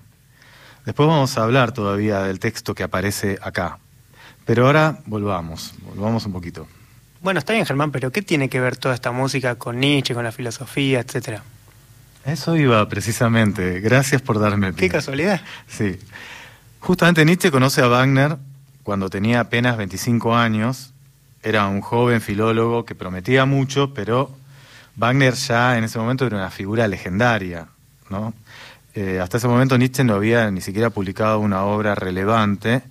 Después 0.86 1.10
vamos 1.10 1.36
a 1.36 1.46
hablar 1.46 1.72
todavía 1.72 2.22
del 2.22 2.38
texto 2.38 2.76
que 2.76 2.84
aparece 2.84 3.40
acá. 3.42 3.80
Pero 4.46 4.68
ahora 4.68 5.00
volvamos, 5.08 5.74
volvamos 5.96 6.28
un 6.28 6.32
poquito. 6.32 6.68
Bueno, 7.24 7.40
está 7.40 7.54
bien, 7.54 7.66
Germán, 7.66 7.90
pero 7.90 8.12
¿qué 8.12 8.22
tiene 8.22 8.50
que 8.50 8.60
ver 8.60 8.78
toda 8.78 8.94
esta 8.94 9.12
música 9.12 9.56
con 9.56 9.80
Nietzsche, 9.80 10.14
con 10.14 10.26
la 10.26 10.32
filosofía, 10.32 11.00
etcétera? 11.00 11.42
Eso 12.28 12.58
iba 12.58 12.88
precisamente. 12.90 13.80
Gracias 13.80 14.22
por 14.22 14.38
darme 14.38 14.68
el 14.68 14.76
Qué 14.76 14.90
casualidad. 14.90 15.40
Sí. 15.66 15.98
Justamente 16.82 17.24
Nietzsche 17.24 17.52
conoce 17.52 17.82
a 17.82 17.88
Wagner 17.88 18.36
cuando 18.84 19.10
tenía 19.10 19.40
apenas 19.40 19.78
25 19.78 20.36
años. 20.36 20.94
Era 21.42 21.68
un 21.68 21.80
joven 21.80 22.20
filólogo 22.20 22.84
que 22.84 22.96
prometía 22.96 23.46
mucho, 23.46 23.94
pero 23.94 24.30
Wagner 24.98 25.36
ya 25.36 25.78
en 25.78 25.86
ese 25.86 26.00
momento 26.00 26.26
era 26.26 26.36
una 26.36 26.50
figura 26.50 26.86
legendaria. 26.90 27.70
¿no? 28.10 28.34
Eh, 28.94 29.22
hasta 29.22 29.38
ese 29.38 29.48
momento 29.48 29.78
Nietzsche 29.78 30.04
no 30.04 30.16
había 30.16 30.52
ni 30.52 30.60
siquiera 30.60 30.90
publicado 30.90 31.40
una 31.40 31.64
obra 31.64 31.96
relevante. 31.96 32.82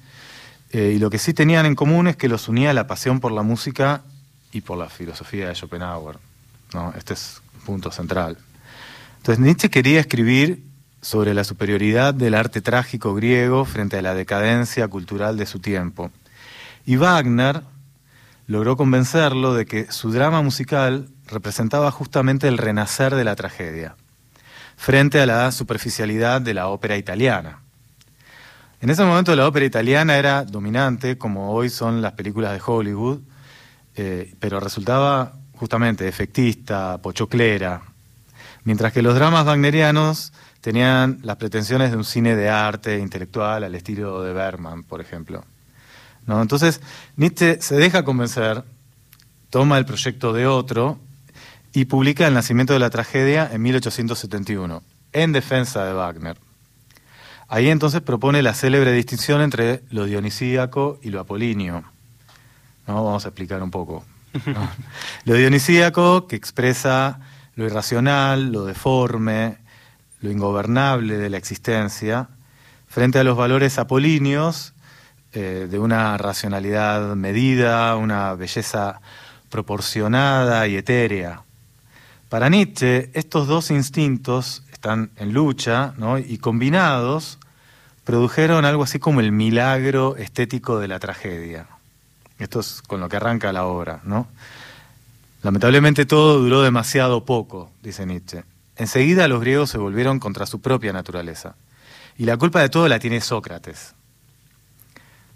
Eh, 0.72 0.92
y 0.96 0.98
lo 0.98 1.10
que 1.10 1.18
sí 1.18 1.34
tenían 1.34 1.66
en 1.66 1.74
común 1.74 2.08
es 2.08 2.16
que 2.16 2.30
los 2.30 2.48
unía 2.48 2.72
la 2.72 2.86
pasión 2.86 3.20
por 3.20 3.32
la 3.32 3.42
música 3.42 4.00
y 4.50 4.62
por 4.62 4.78
la 4.78 4.88
filosofía 4.88 5.48
de 5.48 5.54
Schopenhauer. 5.54 6.16
¿no? 6.72 6.94
Este 6.96 7.12
es 7.12 7.42
un 7.54 7.60
punto 7.60 7.90
central. 7.90 8.38
Entonces 9.26 9.44
Nietzsche 9.44 9.70
quería 9.70 9.98
escribir 9.98 10.62
sobre 11.00 11.34
la 11.34 11.42
superioridad 11.42 12.14
del 12.14 12.32
arte 12.32 12.60
trágico 12.60 13.12
griego 13.12 13.64
frente 13.64 13.98
a 13.98 14.02
la 14.02 14.14
decadencia 14.14 14.86
cultural 14.86 15.36
de 15.36 15.46
su 15.46 15.58
tiempo. 15.58 16.12
Y 16.84 16.94
Wagner 16.94 17.62
logró 18.46 18.76
convencerlo 18.76 19.52
de 19.52 19.66
que 19.66 19.90
su 19.90 20.12
drama 20.12 20.42
musical 20.42 21.08
representaba 21.26 21.90
justamente 21.90 22.46
el 22.46 22.56
renacer 22.56 23.16
de 23.16 23.24
la 23.24 23.34
tragedia, 23.34 23.96
frente 24.76 25.20
a 25.20 25.26
la 25.26 25.50
superficialidad 25.50 26.40
de 26.40 26.54
la 26.54 26.68
ópera 26.68 26.96
italiana. 26.96 27.62
En 28.80 28.90
ese 28.90 29.02
momento 29.02 29.34
la 29.34 29.48
ópera 29.48 29.66
italiana 29.66 30.18
era 30.18 30.44
dominante, 30.44 31.18
como 31.18 31.50
hoy 31.50 31.68
son 31.68 32.00
las 32.00 32.12
películas 32.12 32.52
de 32.52 32.62
Hollywood, 32.64 33.18
eh, 33.96 34.36
pero 34.38 34.60
resultaba 34.60 35.32
justamente 35.56 36.06
efectista, 36.06 37.02
pochoclera, 37.02 37.82
mientras 38.66 38.92
que 38.92 39.00
los 39.00 39.14
dramas 39.14 39.46
wagnerianos 39.46 40.32
tenían 40.60 41.20
las 41.22 41.36
pretensiones 41.36 41.92
de 41.92 41.96
un 41.96 42.04
cine 42.04 42.34
de 42.34 42.50
arte 42.50 42.98
intelectual 42.98 43.62
al 43.62 43.74
estilo 43.76 44.22
de 44.22 44.32
Berman, 44.32 44.82
por 44.82 45.00
ejemplo. 45.00 45.44
¿No? 46.26 46.42
Entonces, 46.42 46.80
Nietzsche 47.14 47.62
se 47.62 47.76
deja 47.76 48.04
convencer, 48.04 48.64
toma 49.50 49.78
el 49.78 49.86
proyecto 49.86 50.32
de 50.32 50.48
otro 50.48 50.98
y 51.72 51.84
publica 51.84 52.26
El 52.26 52.34
nacimiento 52.34 52.72
de 52.72 52.80
la 52.80 52.90
tragedia 52.90 53.48
en 53.52 53.62
1871, 53.62 54.82
en 55.12 55.32
defensa 55.32 55.84
de 55.84 55.92
Wagner. 55.92 56.36
Ahí 57.46 57.68
entonces 57.68 58.00
propone 58.00 58.42
la 58.42 58.54
célebre 58.54 58.90
distinción 58.90 59.40
entre 59.42 59.84
lo 59.90 60.06
dionisíaco 60.06 60.98
y 61.02 61.10
lo 61.10 61.20
apolíneo. 61.20 61.84
¿No? 62.88 63.04
Vamos 63.04 63.24
a 63.26 63.28
explicar 63.28 63.62
un 63.62 63.70
poco. 63.70 64.04
lo 65.24 65.34
dionisíaco, 65.34 66.26
que 66.26 66.34
expresa 66.34 67.20
lo 67.56 67.64
irracional, 67.64 68.52
lo 68.52 68.64
deforme, 68.64 69.58
lo 70.20 70.30
ingobernable 70.30 71.16
de 71.16 71.30
la 71.30 71.38
existencia, 71.38 72.28
frente 72.86 73.18
a 73.18 73.24
los 73.24 73.36
valores 73.36 73.78
apolíneos 73.78 74.74
eh, 75.32 75.66
de 75.70 75.78
una 75.78 76.16
racionalidad 76.16 77.16
medida, 77.16 77.96
una 77.96 78.34
belleza 78.34 79.00
proporcionada 79.48 80.66
y 80.68 80.76
etérea. 80.76 81.42
Para 82.28 82.48
Nietzsche, 82.48 83.10
estos 83.14 83.46
dos 83.46 83.70
instintos 83.70 84.62
están 84.72 85.10
en 85.16 85.32
lucha 85.32 85.94
y 86.26 86.38
combinados 86.38 87.38
produjeron 88.04 88.64
algo 88.64 88.82
así 88.82 88.98
como 88.98 89.20
el 89.20 89.32
milagro 89.32 90.16
estético 90.16 90.78
de 90.78 90.88
la 90.88 90.98
tragedia. 90.98 91.66
Esto 92.38 92.60
es 92.60 92.82
con 92.82 93.00
lo 93.00 93.08
que 93.08 93.16
arranca 93.16 93.52
la 93.52 93.64
obra. 93.64 94.00
¿no? 94.04 94.28
Lamentablemente 95.46 96.06
todo 96.06 96.40
duró 96.40 96.62
demasiado 96.62 97.24
poco, 97.24 97.70
dice 97.80 98.04
Nietzsche. 98.04 98.42
Enseguida 98.74 99.28
los 99.28 99.40
griegos 99.40 99.70
se 99.70 99.78
volvieron 99.78 100.18
contra 100.18 100.44
su 100.44 100.60
propia 100.60 100.92
naturaleza. 100.92 101.54
Y 102.18 102.24
la 102.24 102.36
culpa 102.36 102.60
de 102.60 102.68
todo 102.68 102.88
la 102.88 102.98
tiene 102.98 103.20
Sócrates. 103.20 103.94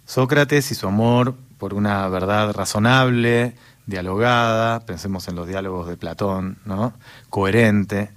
Sócrates 0.06 0.72
y 0.72 0.74
su 0.74 0.88
amor 0.88 1.36
por 1.58 1.74
una 1.74 2.08
verdad 2.08 2.52
razonable, 2.52 3.54
dialogada, 3.86 4.80
pensemos 4.80 5.28
en 5.28 5.36
los 5.36 5.46
diálogos 5.46 5.86
de 5.86 5.96
Platón, 5.96 6.58
¿no? 6.64 6.92
coherente. 7.28 8.10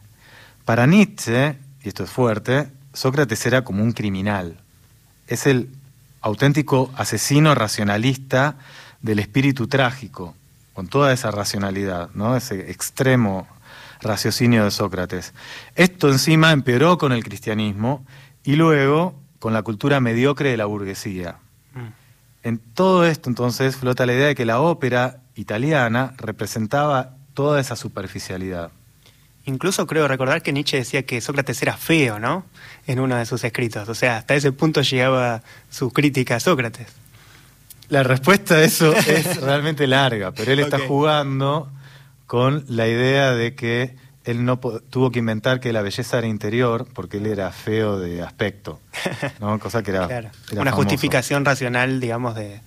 Para 0.65 0.87
Nietzsche, 0.87 1.59
y 1.83 1.89
esto 1.89 2.05
es 2.05 2.09
fuerte, 2.09 2.71
Sócrates 2.93 3.45
era 3.45 3.63
como 3.63 3.83
un 3.83 3.91
criminal. 3.91 4.57
Es 5.27 5.45
el 5.45 5.69
auténtico 6.21 6.91
asesino 6.97 7.53
racionalista 7.53 8.55
del 9.03 9.19
espíritu 9.19 9.67
trágico, 9.67 10.33
con 10.73 10.87
toda 10.87 11.13
esa 11.13 11.31
racionalidad, 11.31 12.09
¿no? 12.13 12.35
ese 12.35 12.71
extremo 12.71 13.47
raciocinio 14.01 14.65
de 14.65 14.71
Sócrates. 14.71 15.33
Esto 15.75 16.09
encima 16.09 16.51
empeoró 16.51 16.97
con 16.97 17.11
el 17.11 17.23
cristianismo 17.23 18.05
y 18.43 18.55
luego 18.55 19.15
con 19.39 19.53
la 19.53 19.61
cultura 19.61 19.99
mediocre 19.99 20.49
de 20.49 20.57
la 20.57 20.65
burguesía. 20.65 21.37
Mm. 21.73 22.47
En 22.47 22.57
todo 22.59 23.05
esto 23.05 23.29
entonces 23.29 23.75
flota 23.77 24.05
la 24.05 24.13
idea 24.13 24.27
de 24.27 24.35
que 24.35 24.45
la 24.45 24.59
ópera 24.59 25.21
italiana 25.35 26.13
representaba 26.17 27.15
toda 27.33 27.59
esa 27.59 27.75
superficialidad. 27.75 28.71
Incluso 29.45 29.87
creo 29.87 30.07
recordar 30.07 30.41
que 30.41 30.53
Nietzsche 30.53 30.77
decía 30.77 31.03
que 31.05 31.19
Sócrates 31.19 31.61
era 31.61 31.75
feo, 31.75 32.19
¿no? 32.19 32.45
En 32.87 32.99
uno 32.99 33.17
de 33.17 33.25
sus 33.25 33.43
escritos. 33.43 33.89
O 33.89 33.95
sea, 33.95 34.17
hasta 34.17 34.35
ese 34.35 34.53
punto 34.53 34.81
llegaba 34.81 35.41
su 35.69 35.91
crítica 35.91 36.37
a 36.37 36.39
Sócrates. 36.39 37.02
La 37.93 38.01
respuesta 38.01 38.55
a 38.55 38.63
eso 38.63 38.91
es 39.07 39.39
realmente 39.39 39.85
larga, 39.85 40.31
pero 40.31 40.51
él 40.51 40.57
está 40.57 40.79
jugando 40.79 41.69
con 42.25 42.65
la 42.67 42.87
idea 42.87 43.33
de 43.33 43.53
que 43.53 43.95
él 44.23 44.45
no 44.45 44.57
tuvo 44.57 45.11
que 45.11 45.19
inventar 45.19 45.59
que 45.59 45.71
la 45.71 45.83
belleza 45.83 46.17
era 46.17 46.25
interior 46.25 46.87
porque 46.91 47.17
él 47.17 47.27
era 47.27 47.51
feo 47.51 47.99
de 47.99 48.23
aspecto, 48.23 48.79
¿no? 49.39 49.59
Cosa 49.59 49.83
que 49.83 49.91
era, 49.91 50.31
una 50.53 50.71
justificación 50.71 51.45
racional, 51.45 51.99
digamos, 51.99 52.33
de, 52.33 52.61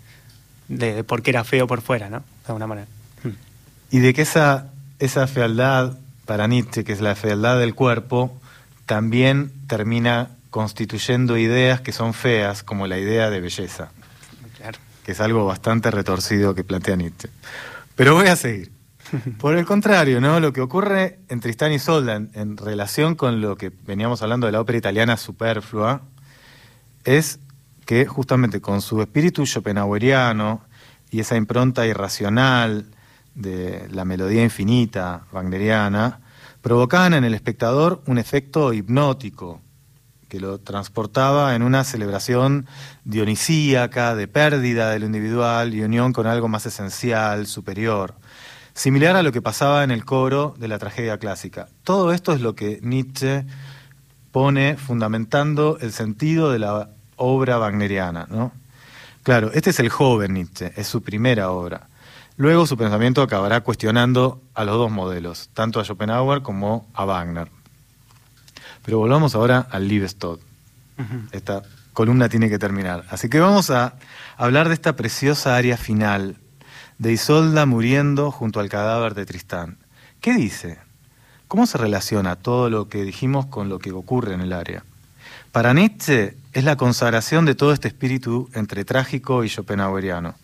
de, 0.69 1.03
por 1.03 1.23
qué 1.23 1.31
era 1.31 1.43
feo 1.43 1.67
por 1.67 1.81
fuera, 1.81 2.09
¿no? 2.09 2.19
De 2.19 2.47
alguna 2.47 2.69
manera. 2.69 2.87
Hmm. 3.25 3.31
Y 3.91 3.99
de 3.99 4.15
que 4.15 4.23
esa, 4.23 4.69
esa 5.01 5.27
fealdad 5.27 5.99
para 6.25 6.47
Nietzsche, 6.47 6.85
que 6.85 6.93
es 6.93 7.01
la 7.01 7.17
fealdad 7.17 7.59
del 7.59 7.75
cuerpo, 7.75 8.41
también 8.85 9.51
termina 9.67 10.29
constituyendo 10.51 11.37
ideas 11.37 11.81
que 11.81 11.91
son 11.91 12.15
feas, 12.15 12.63
como 12.63 12.87
la 12.87 13.01
idea 13.01 13.29
de 13.29 13.41
belleza, 13.41 13.91
que 15.07 15.13
es 15.13 15.21
algo 15.21 15.47
bastante 15.47 15.93
retorcido 15.93 16.53
que 16.53 16.65
plantea 16.65 16.97
Nietzsche. 16.97 17.29
Pero 17.95 18.15
voy 18.15 18.27
a 18.27 18.35
seguir. 18.35 18.73
Por 19.39 19.57
el 19.57 19.65
contrario, 19.65 20.21
¿no? 20.21 20.41
Lo 20.41 20.53
que 20.53 20.61
ocurre 20.61 21.21
en 21.29 21.39
Tristán 21.39 21.71
y 21.71 21.79
Solda 21.79 22.17
en, 22.17 22.57
relación 22.57 23.15
con 23.15 23.41
lo 23.41 23.55
que 23.55 23.71
veníamos 23.87 24.23
hablando 24.23 24.47
de 24.47 24.53
la 24.53 24.61
ópera 24.61 24.79
italiana 24.79 25.17
superflua 25.17 26.03
es 27.05 27.39
que 27.85 28.07
justamente 28.07 28.61
con 28.61 28.83
su 28.83 29.01
espíritu 29.01 29.47
schopenhaueriano 29.47 30.63
y 31.13 31.21
esa 31.21 31.37
impronta 31.37 31.87
irracional 31.87 32.87
de 33.37 33.87
la 33.93 34.05
melodía 34.05 34.43
infinita 34.43 35.23
wagneriana, 35.31 36.19
provocaban 36.63 37.15
en 37.15 37.23
el 37.23 37.35
espectador 37.35 38.03
un 38.07 38.19
efecto 38.19 38.73
hipnótico 38.73 39.61
que 40.29 40.41
lo 40.41 40.59
transportaba 40.59 41.55
en 41.55 41.63
una 41.63 41.85
celebración 41.85 42.67
dionisíaca 43.05 44.15
de 44.15 44.29
pérdida 44.29 44.91
de 44.91 44.99
lo 44.99 45.07
individual 45.07 45.75
y 45.75 45.83
unión 45.83 46.13
con 46.13 46.27
algo 46.27 46.49
más 46.49 46.67
esencial, 46.67 47.47
superior 47.47 48.15
similar 48.77 49.17
a 49.17 49.23
lo 49.23 49.33
que 49.33 49.43
pasaba 49.43 49.83
en 49.83 49.91
el 49.91 50.05
coro 50.05 50.55
de 50.59 50.69
la 50.69 50.79
tragedia 50.79 51.19
clásica. 51.19 51.69
Todo 51.83 52.13
esto 52.13 52.35
es 52.35 52.43
lo 52.43 52.55
que 52.55 52.79
Nietzsche 52.83 53.47
pone 54.31 54.77
fundamentando 54.77 55.79
el 55.81 55.93
sentido 55.93 56.53
de 56.53 56.59
la 56.59 56.91
obra 57.17 57.59
wagneriana. 57.59 58.27
¿no? 58.29 58.53
Claro, 59.23 59.51
este 59.55 59.71
es 59.71 59.81
el 59.81 59.89
joven 59.89 60.35
Nietzsche, 60.35 60.73
es 60.77 60.87
su 60.87 61.03
primera 61.03 61.51
obra. 61.51 61.89
Luego 62.37 62.67
su 62.67 62.77
pensamiento 62.77 63.23
acabará 63.23 63.63
cuestionando 63.63 64.43
a 64.53 64.65
los 64.65 64.77
dos 64.77 64.91
modelos, 64.91 65.49
tanto 65.55 65.81
a 65.81 65.85
Schopenhauer 65.85 66.43
como 66.43 66.87
a 66.93 67.07
Wagner. 67.07 67.49
Pero 68.87 68.99
volvamos 68.99 69.35
ahora 69.35 69.67
al 69.71 69.89
Liebestod. 69.89 70.39
Esta 71.33 71.63
columna 71.93 72.29
tiene 72.29 72.49
que 72.49 72.59
terminar. 72.59 73.05
Así 73.11 73.29
que 73.29 73.41
vamos 73.41 73.71
a 73.71 73.95
hablar 74.37 74.69
de 74.69 74.75
esta 74.75 74.95
preciosa 74.95 75.57
área 75.57 75.77
final 75.77 76.37
de 76.99 77.13
Isolda 77.13 77.67
muriendo 77.67 78.31
junto 78.31 78.61
al 78.61 78.69
cadáver 78.69 79.15
de 79.15 79.27
Tristán. 79.27 79.77
¿Qué 80.21 80.35
dice? 80.35 80.79
¿Cómo 81.49 81.67
se 81.67 81.79
relaciona 81.79 82.37
todo 82.37 82.71
lo 82.71 82.89
que 82.89 83.03
dijimos 83.03 83.47
con 83.47 83.69
lo 83.69 83.81
que 83.81 83.91
ocurre 83.91 84.35
en 84.35 84.41
el 84.41 84.53
área? 84.53 84.85
Para 85.51 85.75
Nietzsche 85.75 86.37
es 86.53 86.63
la 86.63 86.77
consagración 86.77 87.45
de 87.45 87.57
todo 87.57 87.73
este 87.73 87.89
espíritu 87.89 88.49
entre 88.55 88.85
trágico 88.85 89.43
y 89.43 89.49
schopenhaueriano. 89.49 90.37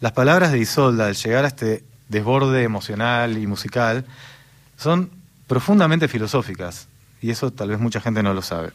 Las 0.00 0.12
palabras 0.12 0.52
de 0.52 0.58
Isolda 0.58 1.06
al 1.06 1.16
llegar 1.16 1.44
a 1.44 1.48
este 1.48 1.84
desborde 2.08 2.62
emocional 2.62 3.36
y 3.36 3.46
musical 3.46 4.06
son 4.78 5.10
profundamente 5.46 6.08
filosóficas, 6.08 6.88
y 7.20 7.30
eso 7.30 7.52
tal 7.52 7.68
vez 7.68 7.78
mucha 7.78 8.00
gente 8.00 8.22
no 8.22 8.34
lo 8.34 8.42
sabe. 8.42 8.72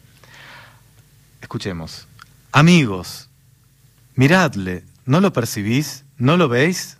Escuchemos. 1.42 2.08
Amigos, 2.52 3.30
miradle, 4.16 4.84
¿no 5.06 5.20
lo 5.20 5.34
percibís? 5.34 6.06
¿No 6.18 6.38
lo 6.38 6.48
veis? 6.48 6.98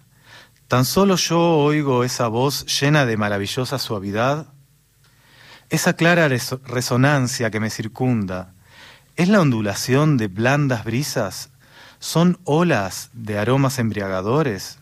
Tan 0.68 0.86
solo 0.86 1.16
yo 1.16 1.40
oigo 1.40 2.04
esa 2.04 2.28
voz 2.28 2.66
llena 2.80 3.06
de 3.06 3.18
maravillosa 3.18 3.78
suavidad, 3.80 4.48
esa 5.70 5.94
clara 5.94 6.28
resonancia 6.28 7.52
que 7.52 7.60
me 7.60 7.70
circunda. 7.70 8.54
¿Es 9.16 9.30
la 9.30 9.40
ondulación 9.40 10.18
de 10.18 10.28
blandas 10.28 10.84
brisas? 10.84 11.50
¿Son 12.00 12.40
olas 12.44 13.10
de 13.14 13.38
aromas 13.38 13.80
embriagadores? 13.80 14.80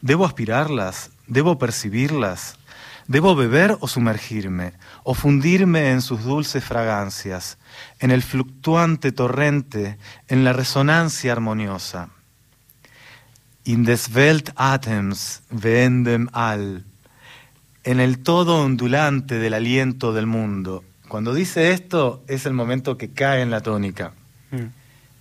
¿Debo 0.00 0.26
aspirarlas? 0.26 1.10
¿Debo 1.26 1.58
percibirlas? 1.58 2.56
¿Debo 3.08 3.34
beber 3.34 3.76
o 3.80 3.88
sumergirme? 3.88 4.72
¿O 5.02 5.14
fundirme 5.14 5.90
en 5.90 6.02
sus 6.02 6.22
dulces 6.24 6.64
fragancias? 6.64 7.58
¿En 7.98 8.10
el 8.10 8.22
fluctuante 8.22 9.12
torrente? 9.12 9.98
¿En 10.28 10.44
la 10.44 10.52
resonancia 10.52 11.32
armoniosa? 11.32 12.08
In 13.64 13.84
des 13.84 14.10
Weltatems 14.14 15.42
vendem 15.50 16.28
all. 16.32 16.84
En 17.84 18.00
el 18.00 18.18
todo 18.18 18.64
ondulante 18.64 19.38
del 19.38 19.54
aliento 19.54 20.12
del 20.12 20.26
mundo. 20.26 20.84
Cuando 21.08 21.34
dice 21.34 21.72
esto, 21.72 22.24
es 22.26 22.46
el 22.46 22.54
momento 22.54 22.96
que 22.96 23.10
cae 23.10 23.42
en 23.42 23.50
la 23.50 23.60
tónica. 23.60 24.14
Mm. 24.50 24.66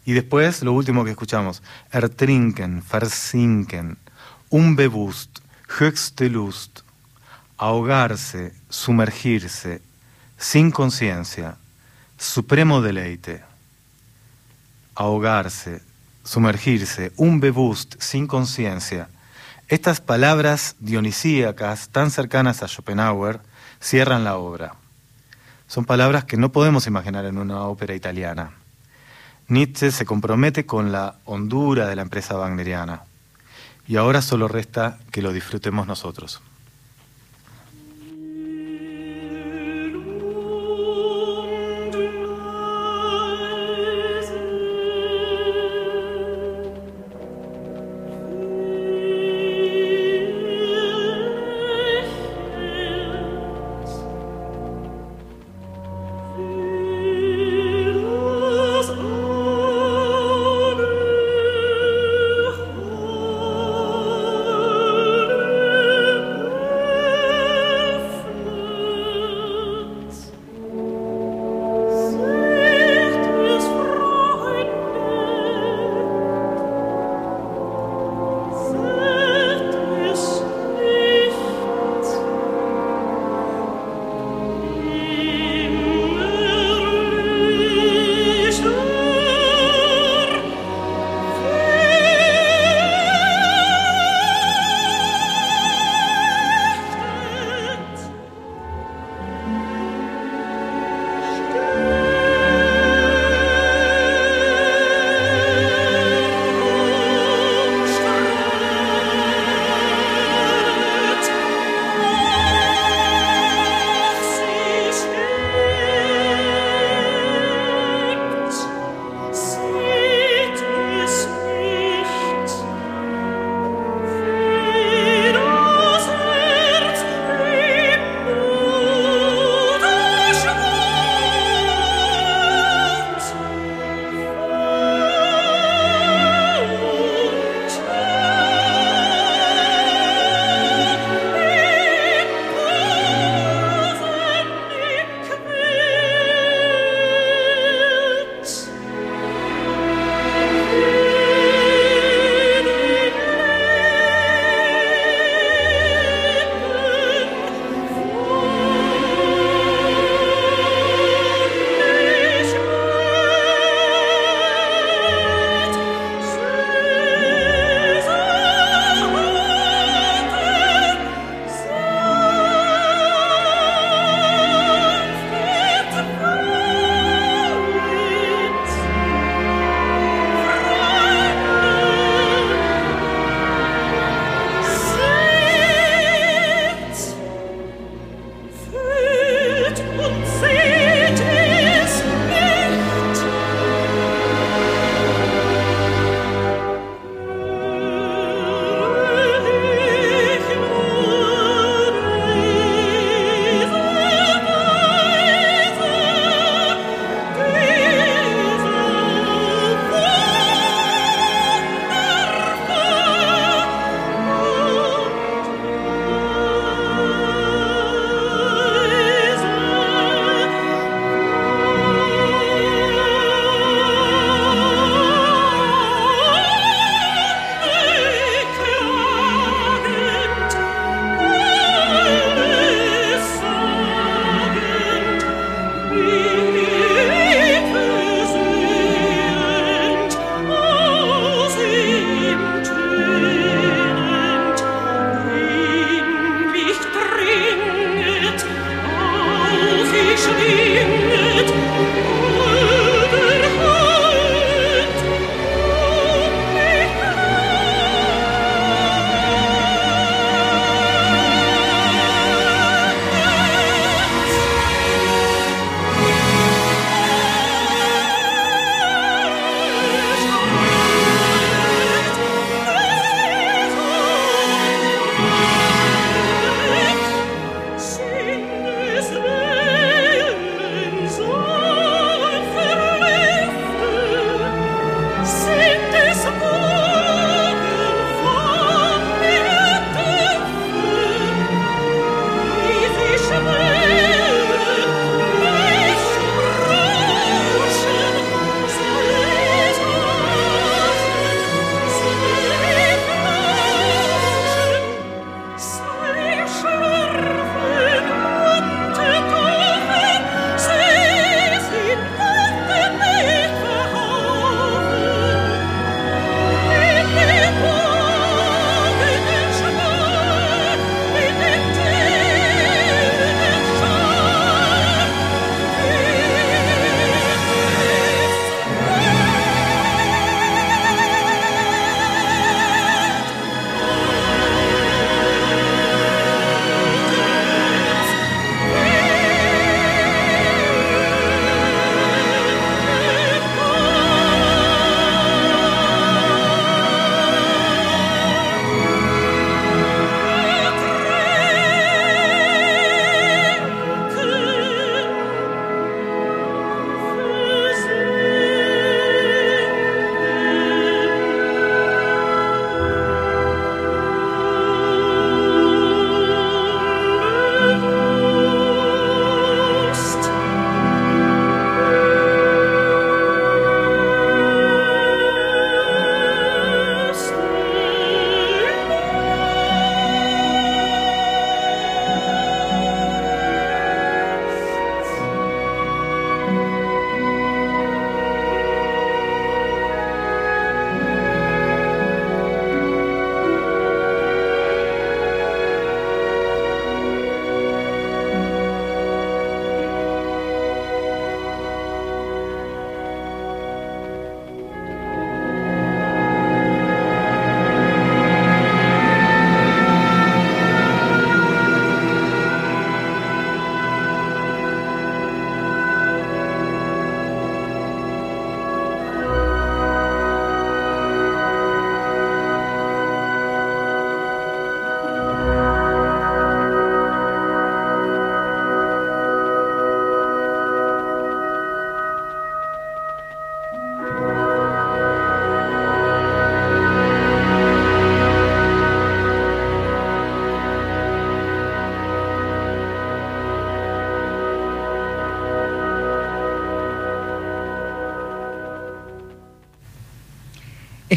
Y 0.05 0.13
después, 0.13 0.63
lo 0.63 0.73
último 0.73 1.03
que 1.03 1.11
escuchamos: 1.11 1.61
Ertrinken, 1.91 2.83
versinken, 2.91 3.97
unbewusst, 4.49 5.39
höchste 5.79 6.29
Lust. 6.29 6.79
Ahogarse, 7.62 8.56
sumergirse, 8.71 9.84
sin 10.36 10.71
conciencia, 10.71 11.58
supremo 12.17 12.82
deleite. 12.82 13.43
Ahogarse, 14.95 15.84
sumergirse, 16.24 17.12
un 17.17 17.39
bebust 17.39 18.02
sin 18.02 18.26
conciencia. 18.26 19.10
Estas 19.67 20.02
palabras 20.02 20.76
dionisíacas, 20.80 21.89
tan 21.89 22.10
cercanas 22.10 22.63
a 22.63 22.67
Schopenhauer, 22.67 23.41
cierran 23.80 24.24
la 24.24 24.38
obra. 24.38 24.74
Son 25.67 25.86
palabras 25.86 26.26
que 26.26 26.38
no 26.38 26.52
podemos 26.52 26.88
imaginar 26.88 27.26
en 27.26 27.38
una 27.38 27.62
ópera 27.65 27.93
italiana. 27.93 28.54
Nietzsche 29.50 29.91
se 29.91 30.06
compromete 30.06 30.65
con 30.65 30.91
la 30.91 31.17
hondura 31.26 31.86
de 31.86 31.95
la 31.95 32.02
empresa 32.02 32.39
wagneriana. 32.39 33.04
Y 33.88 33.97
ahora 33.97 34.24
solo 34.24 34.47
resta 34.47 34.97
que 35.12 35.21
lo 35.21 35.32
disfrutemos 35.32 35.86
nosotros. 35.86 36.41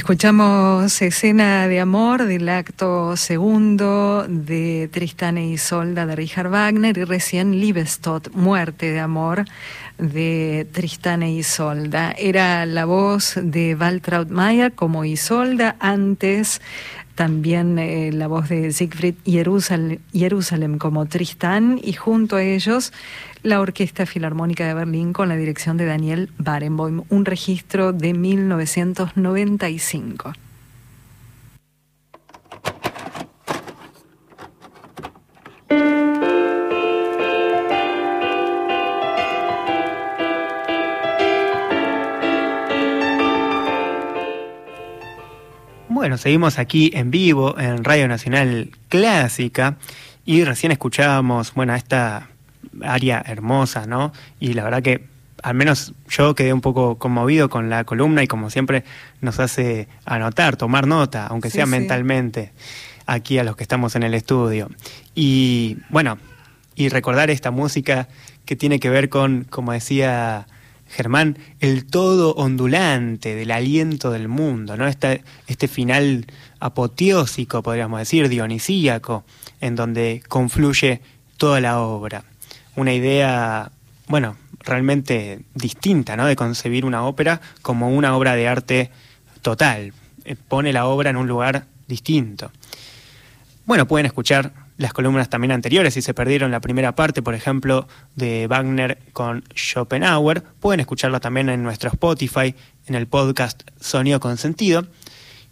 Escuchamos 0.05 1.01
escena 1.01 1.67
de 1.67 1.81
amor 1.81 2.27
del 2.27 2.47
acto 2.51 3.17
segundo 3.17 4.27
de 4.29 4.91
Tristán 4.93 5.39
e 5.39 5.47
Isolda 5.47 6.05
de 6.05 6.15
Richard 6.15 6.51
Wagner 6.51 6.99
y 6.99 7.05
recién 7.05 7.59
Liebestod, 7.59 8.29
Muerte 8.35 8.93
de 8.93 9.01
Amor 9.01 9.47
de 9.97 10.67
Tristán 10.73 11.23
e 11.23 11.33
Isolda. 11.33 12.15
Era 12.19 12.67
la 12.67 12.85
voz 12.85 13.39
de 13.43 13.75
Waltraud 13.75 14.29
Mayer 14.29 14.75
como 14.75 15.07
Isolda, 15.07 15.77
antes 15.81 16.61
también 17.15 17.79
eh, 17.79 18.11
la 18.13 18.27
voz 18.27 18.49
de 18.49 18.73
Siegfried 18.73 19.15
Jerusalem 19.25 20.79
como 20.79 21.07
Tristán 21.07 21.79
y 21.83 21.93
junto 21.93 22.37
a 22.37 22.43
ellos 22.43 22.93
la 23.43 23.61
Orquesta 23.61 24.07
Filarmónica 24.07 24.67
de 24.67 24.75
Berlín 24.75 25.13
con 25.13 25.29
la 25.29 25.37
dirección 25.37 25.77
de 25.77 25.85
Daniel 25.85 26.31
Barenboim, 26.39 27.03
un 27.11 27.25
registro 27.25 27.93
de 27.93 28.15
1995. 28.15 30.33
Bueno, 46.05 46.19
seguimos 46.19 46.59
aquí 46.59 46.91
en 46.93 47.11
vivo 47.11 47.59
en 47.59 47.83
Radio 47.83 48.07
Nacional 48.09 48.69
Clásica 48.91 49.79
y 50.27 50.45
recién 50.45 50.71
escuchábamos, 50.71 51.55
bueno, 51.55 51.75
esta 51.75 52.29
área 52.83 53.25
hermosa, 53.27 53.87
¿no? 53.87 54.13
Y 54.39 54.53
la 54.53 54.65
verdad 54.65 54.83
que 54.83 55.07
al 55.43 55.55
menos 55.55 55.95
yo 56.11 56.35
quedé 56.35 56.53
un 56.53 56.61
poco 56.61 56.99
conmovido 56.99 57.49
con 57.49 57.71
la 57.71 57.85
columna 57.85 58.23
y 58.23 58.27
como 58.27 58.51
siempre 58.51 58.85
nos 59.23 59.41
hace 59.41 59.89
anotar, 60.05 60.59
tomar 60.59 60.87
nota, 60.87 61.27
aunque 61.27 61.49
sea 61.49 61.65
mentalmente, 61.65 62.53
aquí 63.07 63.39
a 63.39 63.45
los 63.45 63.57
que 63.57 63.63
estamos 63.63 63.97
en 63.97 64.03
el 64.03 64.13
estudio. 64.13 64.69
Y 65.15 65.79
bueno, 65.89 66.19
y 66.75 66.91
recordar 66.91 67.31
esta 67.31 67.51
música 67.51 68.09
que 68.45 68.57
tiene 68.57 68.79
que 68.79 68.91
ver 68.91 69.09
con, 69.09 69.45
como 69.49 69.73
decía 69.73 70.49
Germán, 70.89 71.39
el 71.61 71.87
todo 71.87 72.35
ondulante 72.35 73.35
del 73.35 73.51
aliento 73.51 74.11
del 74.11 74.29
mundo, 74.29 74.77
¿no? 74.77 74.87
Este, 74.87 75.23
este 75.47 75.69
final 75.69 76.27
apoteósico, 76.61 77.63
podríamos 77.63 77.99
decir, 77.99 78.29
dionisíaco, 78.29 79.25
en 79.61 79.77
donde 79.77 80.23
confluye 80.29 81.01
toda 81.37 81.61
la 81.61 81.81
obra 81.81 82.25
una 82.77 82.93
idea, 82.93 83.71
bueno, 84.09 84.37
realmente 84.61 85.41
distinta, 85.55 86.17
¿no? 86.17 86.27
De 86.27 86.37
concebir 86.37 86.85
una 86.85 87.05
ópera 87.05 87.41
como 87.63 87.91
una 87.91 88.17
obra 88.17 88.35
de 88.35 88.49
arte 88.49 88.91
total. 89.43 89.93
Eh, 90.25 90.37
pone 90.37 90.73
la 90.73 90.87
obra 90.87 91.11
en 91.11 91.17
un 91.17 91.27
lugar 91.27 91.67
distinto. 91.87 92.51
Bueno, 93.67 93.87
pueden 93.87 94.07
escuchar 94.07 94.53
las 94.77 94.93
columnas 94.93 95.29
también 95.29 95.53
anteriores, 95.53 95.95
si 95.95 96.03
se 96.03 96.15
perdieron 96.15 96.51
la 96.51 96.61
primera 96.61 96.95
parte, 96.95 97.23
por 97.23 97.35
ejemplo, 97.35 97.87
de 98.17 98.47
Wagner 98.49 98.99
con 99.13 99.45
Schopenhauer, 99.55 100.43
pueden 100.61 100.81
escucharla 100.81 101.21
también 101.21 101.49
en 101.49 101.63
nuestro 101.63 101.91
Spotify, 101.91 102.55
en 102.87 102.95
el 102.95 103.07
podcast 103.07 103.63
Sonido 103.81 104.19
con 104.21 104.37
Sentido. 104.37 104.87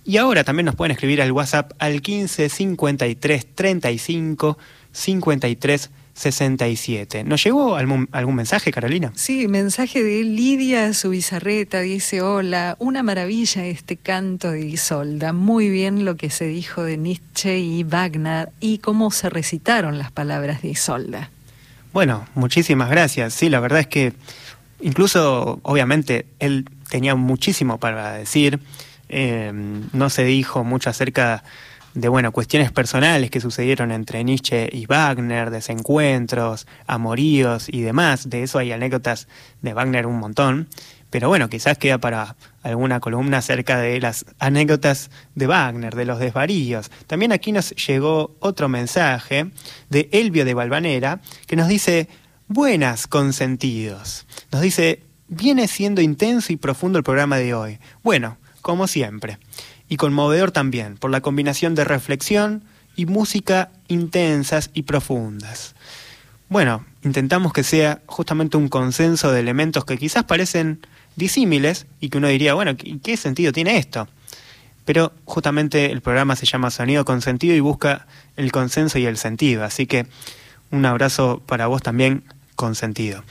Y 0.05 0.17
ahora 0.17 0.43
también 0.43 0.67
nos 0.67 0.75
pueden 0.75 0.91
escribir 0.91 1.23
al 1.23 1.31
WhatsApp 1.31 1.73
al 1.79 2.03
15 2.03 2.49
53 2.49 3.55
35 3.55 4.59
53 4.91 5.91
67. 6.14 7.25
¿Nos 7.25 7.42
llegó 7.42 7.77
algún, 7.77 8.09
algún, 8.12 8.35
mensaje, 8.35 8.70
Carolina? 8.70 9.12
Sí, 9.14 9.48
mensaje 9.48 10.03
de 10.03 10.22
Lidia 10.25 10.92
Subizarreta, 10.92 11.81
dice, 11.81 12.20
hola, 12.20 12.77
una 12.79 13.03
maravilla 13.03 13.64
este 13.64 13.96
canto 13.96 14.51
de 14.51 14.66
Isolda, 14.66 15.33
muy 15.33 15.70
bien 15.70 16.05
lo 16.05 16.16
que 16.16 16.31
se 16.31 16.46
dijo 16.46 16.83
de 16.83 16.98
Nietzsche 16.98 17.59
y 17.59 17.83
Wagner 17.85 18.51
y 18.61 18.79
cómo 18.79 19.11
se 19.11 19.31
recitaron 19.31 19.98
las 19.98 20.12
palabras 20.12 20.62
de 20.62 20.68
Isolda. 20.68 21.31
Bueno, 21.92 22.27
muchísimas 22.35 22.90
gracias. 22.90 23.35
Sí, 23.35 23.48
la 23.48 23.61
verdad 23.61 23.81
es 23.81 23.87
que 23.87 24.12
incluso, 24.81 25.61
obviamente, 25.62 26.27
él 26.38 26.66
tenía 26.88 27.14
muchísimo 27.14 27.79
para 27.79 28.12
decir, 28.12 28.61
eh, 29.09 29.53
no 29.92 30.11
se 30.11 30.25
dijo 30.25 30.64
mucho 30.64 30.90
acerca 30.90 31.37
de 31.37 31.42
bueno, 31.95 32.33
cuestiones 32.33 32.73
personales 32.73 33.31
que 33.31 33.41
sucedieron 33.41 33.93
entre 33.93 34.25
Nietzsche 34.25 34.69
y 34.73 34.87
Wagner, 34.87 35.51
desencuentros, 35.51 36.67
amoríos 36.87 37.69
y 37.69 37.83
demás. 37.83 38.31
De 38.31 38.43
eso 38.43 38.59
hay 38.59 38.73
anécdotas 38.73 39.29
de 39.61 39.75
Wagner 39.75 40.07
un 40.07 40.19
montón. 40.19 40.69
Pero 41.11 41.29
bueno, 41.29 41.51
quizás 41.51 41.77
queda 41.77 41.99
para 41.99 42.37
alguna 42.63 42.99
columna 43.01 43.39
acerca 43.39 43.79
de 43.79 44.01
las 44.01 44.25
anécdotas 44.39 45.11
de 45.35 45.47
Wagner, 45.47 45.95
de 45.95 46.07
los 46.07 46.19
desvaríos. 46.19 46.91
También 47.07 47.33
aquí 47.33 47.53
nos 47.53 47.71
llegó 47.73 48.35
otro 48.41 48.71
mensaje 48.71 49.51
de 49.91 50.09
Elvio 50.13 50.47
de 50.47 50.55
Valvanera 50.55 51.21
que 51.47 51.57
nos 51.57 51.69
dice, 51.69 52.09
buenas 52.49 53.07
consentidos. 53.07 54.27
Nos 54.51 54.63
dice, 54.63 55.03
viene 55.29 55.69
siendo 55.69 56.01
intenso 56.01 56.55
y 56.55 56.57
profundo 56.57 56.97
el 56.97 57.05
programa 57.05 57.37
de 57.37 57.53
hoy. 57.53 57.79
Bueno, 58.03 58.39
como 58.63 58.87
siempre 58.87 59.39
y 59.93 59.99
conmovedor 59.99 60.53
también, 60.53 60.97
por 60.97 61.11
la 61.11 61.21
combinación 61.21 61.75
de 61.75 61.85
reflexión 61.85 62.65
y 62.97 63.05
música 63.05 63.69
intensas 63.89 64.71
y 64.73 64.85
profundas. 64.85 65.75
Bueno, 66.49 66.87
intentamos 67.05 67.53
que 67.53 67.63
sea 67.63 68.01
justamente 68.07 68.57
un 68.57 68.69
consenso 68.69 69.31
de 69.31 69.41
elementos 69.41 69.85
que 69.85 69.99
quizás 69.99 70.25
parecen 70.25 70.81
disímiles 71.17 71.85
y 72.01 72.09
que 72.09 72.17
uno 72.17 72.29
diría, 72.29 72.55
bueno, 72.55 72.75
¿qué 72.75 73.19
sentido 73.19 73.53
tiene 73.53 73.77
esto? 73.77 74.09
Pero 74.87 75.13
justamente 75.27 75.93
el 75.93 76.01
programa 76.01 76.37
se 76.37 76.47
llama 76.47 76.71
Sonido 76.71 77.05
con 77.05 77.21
Sentido 77.21 77.55
y 77.55 77.61
busca 77.61 78.07
el 78.39 78.51
consenso 78.51 78.99
y 78.99 79.05
el 79.05 79.19
sentido. 79.19 79.63
Así 79.63 79.85
que 79.85 80.07
un 80.71 80.87
abrazo 80.87 81.43
para 81.45 81.67
vos 81.67 81.83
también 81.83 82.25
con 82.57 82.77
sentido. 82.77 83.25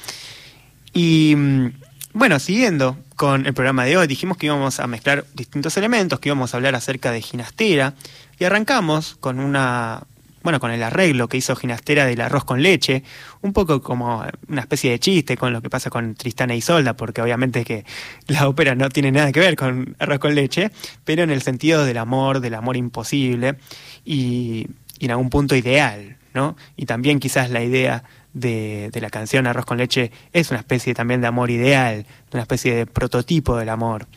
Y 0.93 1.34
mm, 1.36 1.69
bueno, 2.13 2.39
siguiendo 2.39 2.97
con 3.15 3.45
el 3.45 3.54
programa 3.54 3.86
de 3.86 3.97
hoy, 3.97 4.08
dijimos 4.08 4.38
que 4.38 4.47
íbamos 4.47 4.80
a 4.80 4.88
mezclar 4.88 5.26
distintos 5.34 5.78
elementos, 5.78 6.19
que 6.19 6.30
íbamos 6.30 6.54
a 6.54 6.58
hablar 6.58 6.76
acerca 6.76 7.12
de 7.12 7.21
Ginastera, 7.21 7.93
y 8.38 8.43
arrancamos 8.43 9.15
con 9.19 9.39
una, 9.39 10.04
bueno, 10.43 10.60
con 10.60 10.71
el 10.71 10.84
arreglo 10.84 11.30
que 11.30 11.38
hizo 11.38 11.56
Ginastera 11.56 12.06
del 12.06 12.19
arroz 12.19 12.43
con 12.43 12.62
leche, 12.62 13.04
un 13.41 13.54
poco 13.54 13.82
como 13.82 14.26
una 14.47 14.62
especie 14.62 14.91
de 14.91 15.00
chiste 15.00 15.38
con 15.38 15.54
lo 15.54 15.62
que 15.62 15.69
pasa 15.69 15.89
con 15.89 16.15
Tristana 16.15 16.54
y 16.54 16.58
e 16.58 16.60
Isolda, 16.60 16.95
porque 16.95 17.21
obviamente 17.21 17.63
que 17.63 17.86
la 18.28 18.47
ópera 18.47 18.76
no 18.76 18.89
tiene 18.89 19.12
nada 19.12 19.32
que 19.32 19.39
ver 19.39 19.56
con 19.56 19.95
arroz 20.00 20.19
con 20.19 20.36
leche, 20.36 20.71
pero 21.06 21.24
en 21.24 21.30
el 21.30 21.41
sentido 21.41 21.86
del 21.86 21.97
amor, 21.97 22.41
del 22.41 22.56
amor 22.56 22.76
imposible, 22.76 23.56
y, 24.04 24.67
y 25.00 25.06
en 25.06 25.12
algún 25.12 25.30
punto 25.30 25.56
ideal, 25.56 26.17
¿no? 26.34 26.58
Y 26.76 26.88
también 26.88 27.19
quizás 27.19 27.52
la 27.52 27.63
idea 27.63 28.04
de, 28.33 28.91
la 28.93 29.09
canción 29.09 29.47
Arroz 29.47 29.65
con 29.65 29.77
leche 29.77 30.11
es 30.33 30.51
una 30.51 30.59
especie 30.59 30.93
también 30.93 31.21
de 31.21 31.27
amor 31.27 31.49
ideal, 31.49 32.05
una 32.31 32.41
especie 32.41 32.75
de 32.75 32.85
prototipo 32.85 33.57
del 33.57 33.69
amor. 33.69 34.07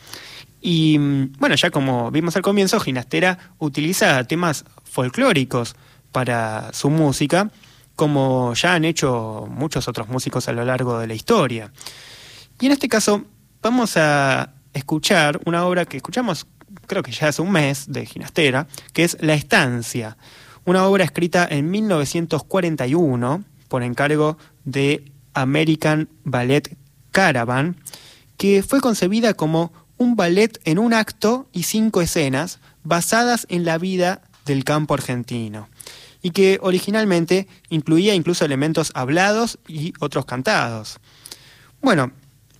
Y 0.61 0.97
mm, 0.97 1.33
bueno, 1.39 1.55
ya 1.55 1.69
como 1.71 2.11
vimos 2.11 2.35
al 2.35 2.41
comienzo, 2.41 2.79
Ginastera 2.79 3.37
utiliza 3.59 4.23
temas 4.23 4.65
folclóricos 4.83 5.75
para 6.11 6.71
su 6.73 6.89
música, 6.89 7.49
como 7.95 8.53
ya 8.53 8.73
han 8.73 8.85
hecho 8.85 9.47
muchos 9.49 9.87
otros 9.87 10.09
músicos 10.09 10.47
a 10.47 10.53
lo 10.53 10.65
largo 10.65 10.99
de 10.99 11.07
la 11.07 11.13
historia. 11.13 11.71
Y 12.59 12.67
en 12.67 12.71
este 12.71 12.87
caso 12.87 13.25
vamos 13.61 13.97
a 13.97 14.53
escuchar 14.73 15.39
una 15.45 15.65
obra 15.65 15.85
que 15.85 15.97
escuchamos 15.97 16.47
creo 16.87 17.03
que 17.03 17.11
ya 17.11 17.29
hace 17.29 17.41
un 17.41 17.51
mes 17.51 17.85
de 17.91 18.05
Ginastera, 18.05 18.67
que 18.93 19.03
es 19.03 19.17
La 19.21 19.33
Estancia, 19.33 20.17
una 20.65 20.85
obra 20.85 21.03
escrita 21.03 21.47
en 21.49 21.69
1941 21.69 23.43
por 23.67 23.83
encargo 23.83 24.37
de 24.63 25.11
American 25.33 26.09
Ballet 26.23 26.77
Caravan, 27.11 27.77
que 28.37 28.63
fue 28.63 28.81
concebida 28.81 29.33
como 29.33 29.71
un 29.97 30.15
ballet 30.15 30.59
en 30.65 30.79
un 30.79 30.93
acto 30.93 31.47
y 31.53 31.63
cinco 31.63 32.01
escenas 32.01 32.59
basadas 32.83 33.45
en 33.49 33.65
la 33.65 33.77
vida 33.77 34.21
del 34.45 34.63
campo 34.63 34.93
argentino, 34.93 35.69
y 36.21 36.31
que 36.31 36.59
originalmente 36.61 37.47
incluía 37.69 38.13
incluso 38.13 38.45
elementos 38.45 38.91
hablados 38.95 39.59
y 39.67 39.93
otros 39.99 40.25
cantados. 40.25 40.99
Bueno, 41.81 42.11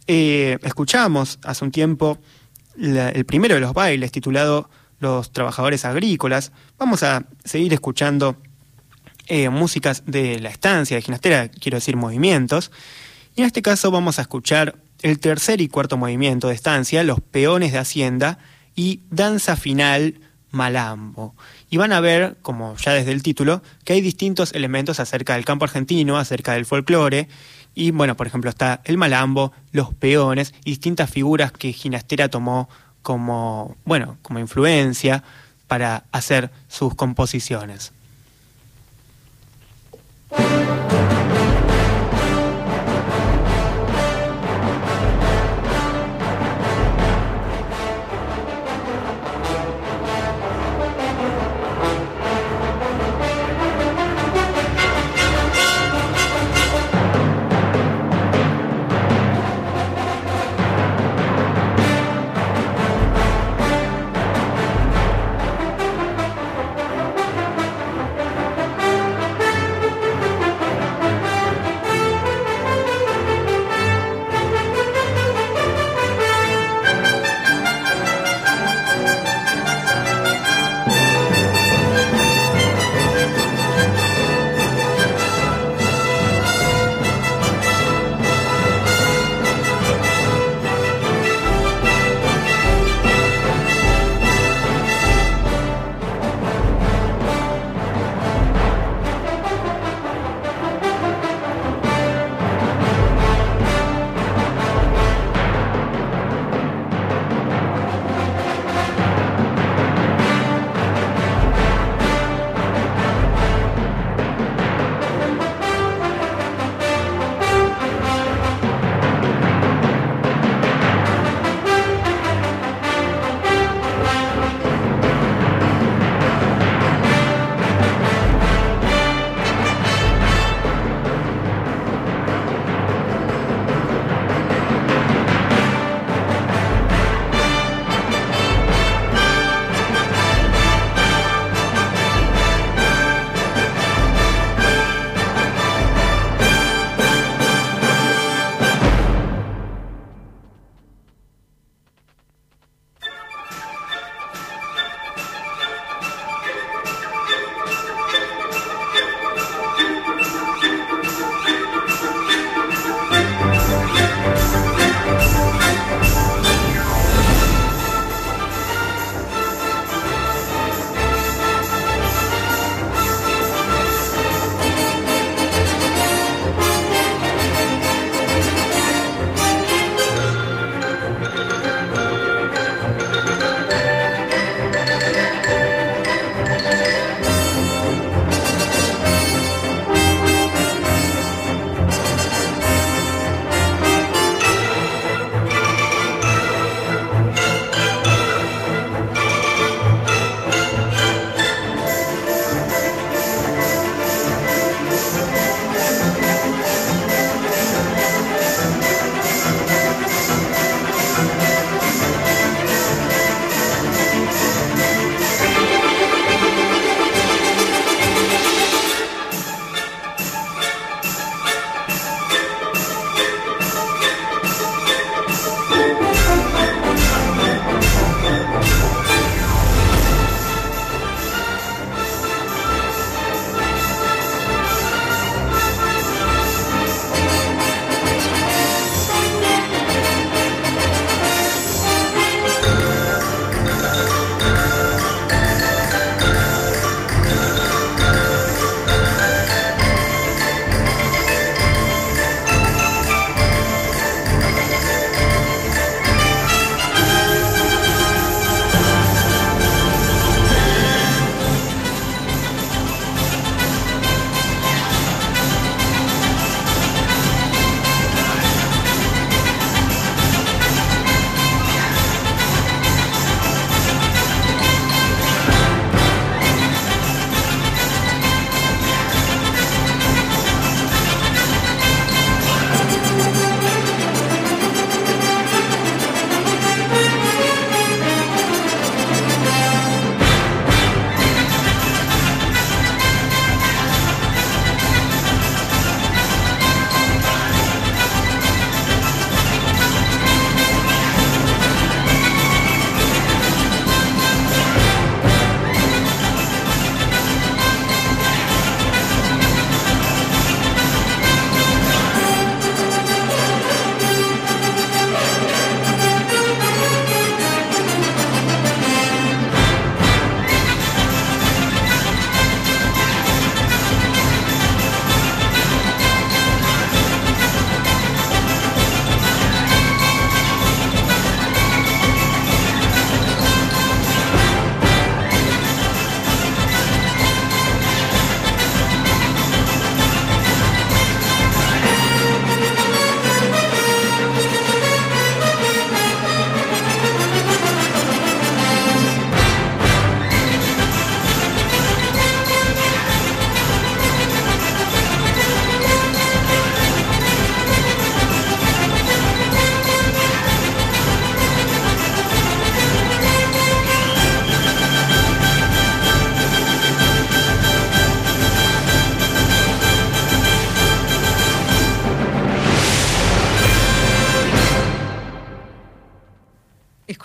eh, 0.08 0.58
escuchamos 0.64 1.40
hace 1.44 1.66
un 1.66 1.72
tiempo 1.72 2.18
el 2.78 3.26
primero 3.26 3.56
de 3.56 3.62
los 3.62 3.74
bailes 3.74 4.12
titulado 4.12 4.70
Los 5.00 5.32
Trabajadores 5.32 5.86
Agrícolas. 5.86 6.52
Vamos 6.78 7.04
a 7.04 7.26
seguir 7.44 7.74
escuchando 7.74 8.38
eh, 9.28 9.50
músicas 9.50 10.04
de 10.06 10.40
la 10.40 10.50
estancia 10.50 10.96
de 10.96 11.02
ginastera, 11.02 11.50
quiero 11.50 11.78
decir 11.78 11.96
movimientos. 11.96 12.72
Y 13.36 13.42
en 13.42 13.48
este 13.48 13.62
caso 13.62 13.92
vamos 13.92 14.20
a 14.20 14.24
escuchar 14.24 14.76
el 15.02 15.20
tercer 15.20 15.62
y 15.62 15.68
cuarto 15.68 15.98
movimiento 15.98 16.48
de 16.48 16.56
estancia, 16.56 17.04
Los 17.04 17.20
Peones 17.20 17.72
de 17.72 17.80
Hacienda 17.80 18.40
y 18.76 19.02
Danza 19.10 19.56
Final 19.56 20.20
Malambo. 20.52 21.36
Y 21.70 21.78
van 21.78 21.92
a 21.92 22.00
ver, 22.00 22.38
como 22.42 22.76
ya 22.78 22.94
desde 22.94 23.12
el 23.12 23.24
título, 23.24 23.62
que 23.84 23.94
hay 23.94 24.02
distintos 24.02 24.54
elementos 24.54 25.00
acerca 25.00 25.34
del 25.36 25.46
campo 25.46 25.66
argentino, 25.66 26.18
acerca 26.18 26.54
del 26.54 26.66
folclore. 26.66 27.28
Y 27.74 27.92
bueno, 27.92 28.16
por 28.16 28.28
ejemplo, 28.28 28.50
está 28.50 28.82
el 28.86 28.98
malambo, 28.98 29.52
los 29.72 29.94
peones 29.94 30.54
y 30.64 30.72
distintas 30.72 31.10
figuras 31.10 31.52
que 31.52 31.74
Ginastera 31.74 32.30
tomó 32.30 32.70
como, 33.02 33.76
bueno, 33.84 34.18
como 34.22 34.40
influencia 34.40 35.24
para 35.68 36.06
hacer 36.12 36.52
sus 36.68 36.96
composiciones. 36.96 37.92
Thank 40.30 41.10
you. 41.10 41.15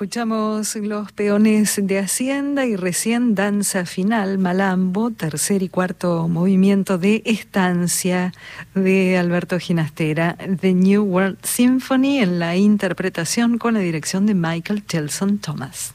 Escuchamos 0.01 0.77
los 0.77 1.13
peones 1.13 1.79
de 1.83 1.99
Hacienda 1.99 2.65
y 2.65 2.75
recién 2.75 3.35
danza 3.35 3.85
final, 3.85 4.39
Malambo, 4.39 5.11
tercer 5.11 5.63
y 5.63 5.69
cuarto 5.69 6.27
movimiento 6.27 6.97
de 6.97 7.21
Estancia 7.27 8.33
de 8.75 9.19
Alberto 9.19 9.59
Ginastera, 9.59 10.39
The 10.59 10.73
New 10.73 11.03
World 11.03 11.37
Symphony 11.43 12.21
en 12.21 12.39
la 12.39 12.57
interpretación 12.57 13.59
con 13.59 13.75
la 13.75 13.81
dirección 13.81 14.25
de 14.25 14.33
Michael 14.33 14.87
Chelson 14.87 15.37
Thomas. 15.37 15.93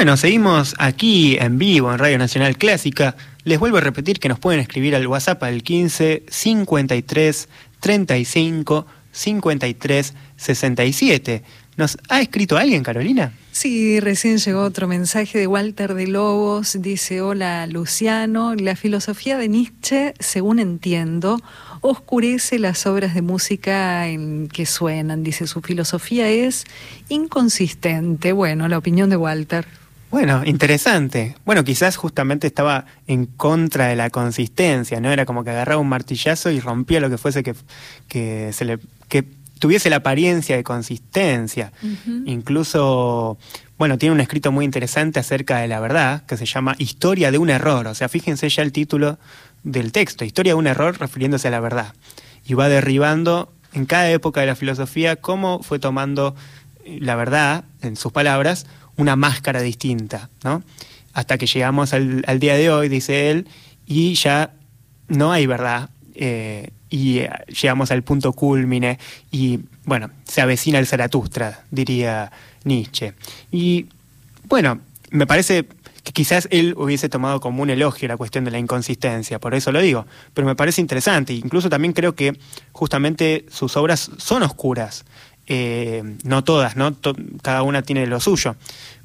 Bueno, 0.00 0.16
seguimos 0.16 0.74
aquí 0.78 1.36
en 1.38 1.58
vivo 1.58 1.92
en 1.92 1.98
Radio 1.98 2.16
Nacional 2.16 2.56
Clásica. 2.56 3.16
Les 3.44 3.58
vuelvo 3.58 3.76
a 3.76 3.82
repetir 3.82 4.18
que 4.18 4.30
nos 4.30 4.38
pueden 4.38 4.58
escribir 4.58 4.96
al 4.96 5.06
WhatsApp 5.06 5.42
al 5.42 5.62
15 5.62 6.24
53 6.26 7.48
35 7.80 8.86
53 9.12 10.14
67. 10.38 11.42
¿Nos 11.76 11.98
ha 12.08 12.22
escrito 12.22 12.56
alguien, 12.56 12.82
Carolina? 12.82 13.34
Sí, 13.52 14.00
recién 14.00 14.38
llegó 14.38 14.62
otro 14.62 14.88
mensaje 14.88 15.38
de 15.38 15.46
Walter 15.46 15.92
de 15.92 16.06
Lobos. 16.06 16.78
Dice, 16.80 17.20
hola 17.20 17.66
Luciano, 17.66 18.54
la 18.54 18.76
filosofía 18.76 19.36
de 19.36 19.48
Nietzsche, 19.48 20.14
según 20.18 20.60
entiendo, 20.60 21.38
oscurece 21.82 22.58
las 22.58 22.86
obras 22.86 23.14
de 23.14 23.20
música 23.20 24.08
en 24.08 24.48
que 24.48 24.64
suenan. 24.64 25.22
Dice, 25.22 25.46
su 25.46 25.60
filosofía 25.60 26.26
es 26.30 26.64
inconsistente. 27.10 28.32
Bueno, 28.32 28.66
la 28.66 28.78
opinión 28.78 29.10
de 29.10 29.18
Walter. 29.18 29.66
Bueno, 30.10 30.42
interesante. 30.44 31.36
Bueno, 31.44 31.62
quizás 31.62 31.96
justamente 31.96 32.48
estaba 32.48 32.86
en 33.06 33.26
contra 33.26 33.86
de 33.86 33.96
la 33.96 34.10
consistencia, 34.10 35.00
¿no? 35.00 35.12
Era 35.12 35.24
como 35.24 35.44
que 35.44 35.50
agarraba 35.50 35.80
un 35.80 35.88
martillazo 35.88 36.50
y 36.50 36.58
rompía 36.58 37.00
lo 37.00 37.10
que 37.10 37.18
fuese 37.18 37.42
que, 37.42 37.54
que 38.08 38.52
se 38.52 38.64
le 38.64 38.78
que 39.08 39.24
tuviese 39.60 39.90
la 39.90 39.96
apariencia 39.96 40.56
de 40.56 40.64
consistencia. 40.64 41.72
Incluso, 42.24 43.38
bueno, 43.78 43.98
tiene 43.98 44.14
un 44.14 44.20
escrito 44.20 44.50
muy 44.50 44.64
interesante 44.64 45.20
acerca 45.20 45.58
de 45.58 45.68
la 45.68 45.78
verdad, 45.78 46.24
que 46.26 46.36
se 46.36 46.46
llama 46.46 46.74
Historia 46.78 47.30
de 47.30 47.38
un 47.38 47.50
error. 47.50 47.86
O 47.86 47.94
sea, 47.94 48.08
fíjense 48.08 48.48
ya 48.48 48.62
el 48.62 48.72
título 48.72 49.18
del 49.62 49.92
texto, 49.92 50.24
Historia 50.24 50.52
de 50.52 50.58
un 50.58 50.66
error 50.66 50.98
refiriéndose 50.98 51.48
a 51.48 51.50
la 51.50 51.60
verdad. 51.60 51.92
Y 52.46 52.54
va 52.54 52.68
derribando 52.68 53.52
en 53.74 53.84
cada 53.84 54.10
época 54.10 54.40
de 54.40 54.46
la 54.46 54.56
filosofía 54.56 55.16
cómo 55.16 55.62
fue 55.62 55.78
tomando 55.78 56.34
la 56.86 57.14
verdad, 57.14 57.64
en 57.82 57.96
sus 57.96 58.12
palabras, 58.12 58.66
una 59.00 59.16
máscara 59.16 59.60
distinta, 59.62 60.28
¿no? 60.44 60.62
Hasta 61.12 61.38
que 61.38 61.46
llegamos 61.46 61.92
al, 61.92 62.38
día 62.38 62.54
de 62.54 62.70
hoy, 62.70 62.88
dice 62.88 63.30
él, 63.30 63.48
y 63.86 64.14
ya 64.14 64.52
no 65.08 65.32
hay 65.32 65.46
verdad. 65.46 65.90
Eh, 66.14 66.70
y 66.90 67.18
eh, 67.18 67.30
llegamos 67.48 67.90
al 67.90 68.02
punto 68.02 68.32
culmine 68.32 68.98
y, 69.30 69.60
bueno, 69.84 70.10
se 70.24 70.40
avecina 70.40 70.78
el 70.78 70.86
Zaratustra, 70.86 71.64
diría 71.70 72.30
Nietzsche. 72.64 73.14
Y, 73.50 73.86
bueno, 74.44 74.80
me 75.10 75.26
parece 75.26 75.66
que 76.02 76.12
quizás 76.12 76.48
él 76.50 76.74
hubiese 76.76 77.08
tomado 77.08 77.40
como 77.40 77.62
un 77.62 77.70
elogio 77.70 78.08
la 78.08 78.16
cuestión 78.16 78.44
de 78.44 78.50
la 78.50 78.58
inconsistencia, 78.58 79.38
por 79.38 79.54
eso 79.54 79.70
lo 79.70 79.80
digo, 79.80 80.06
pero 80.34 80.46
me 80.46 80.56
parece 80.56 80.80
interesante, 80.80 81.32
incluso 81.32 81.68
también 81.68 81.92
creo 81.92 82.14
que 82.14 82.38
justamente 82.72 83.46
sus 83.50 83.76
obras 83.76 84.10
son 84.16 84.42
oscuras, 84.42 85.04
eh, 85.52 86.04
no 86.22 86.44
todas, 86.44 86.76
¿no? 86.76 86.94
cada 87.42 87.64
una 87.64 87.82
tiene 87.82 88.06
lo 88.06 88.20
suyo, 88.20 88.54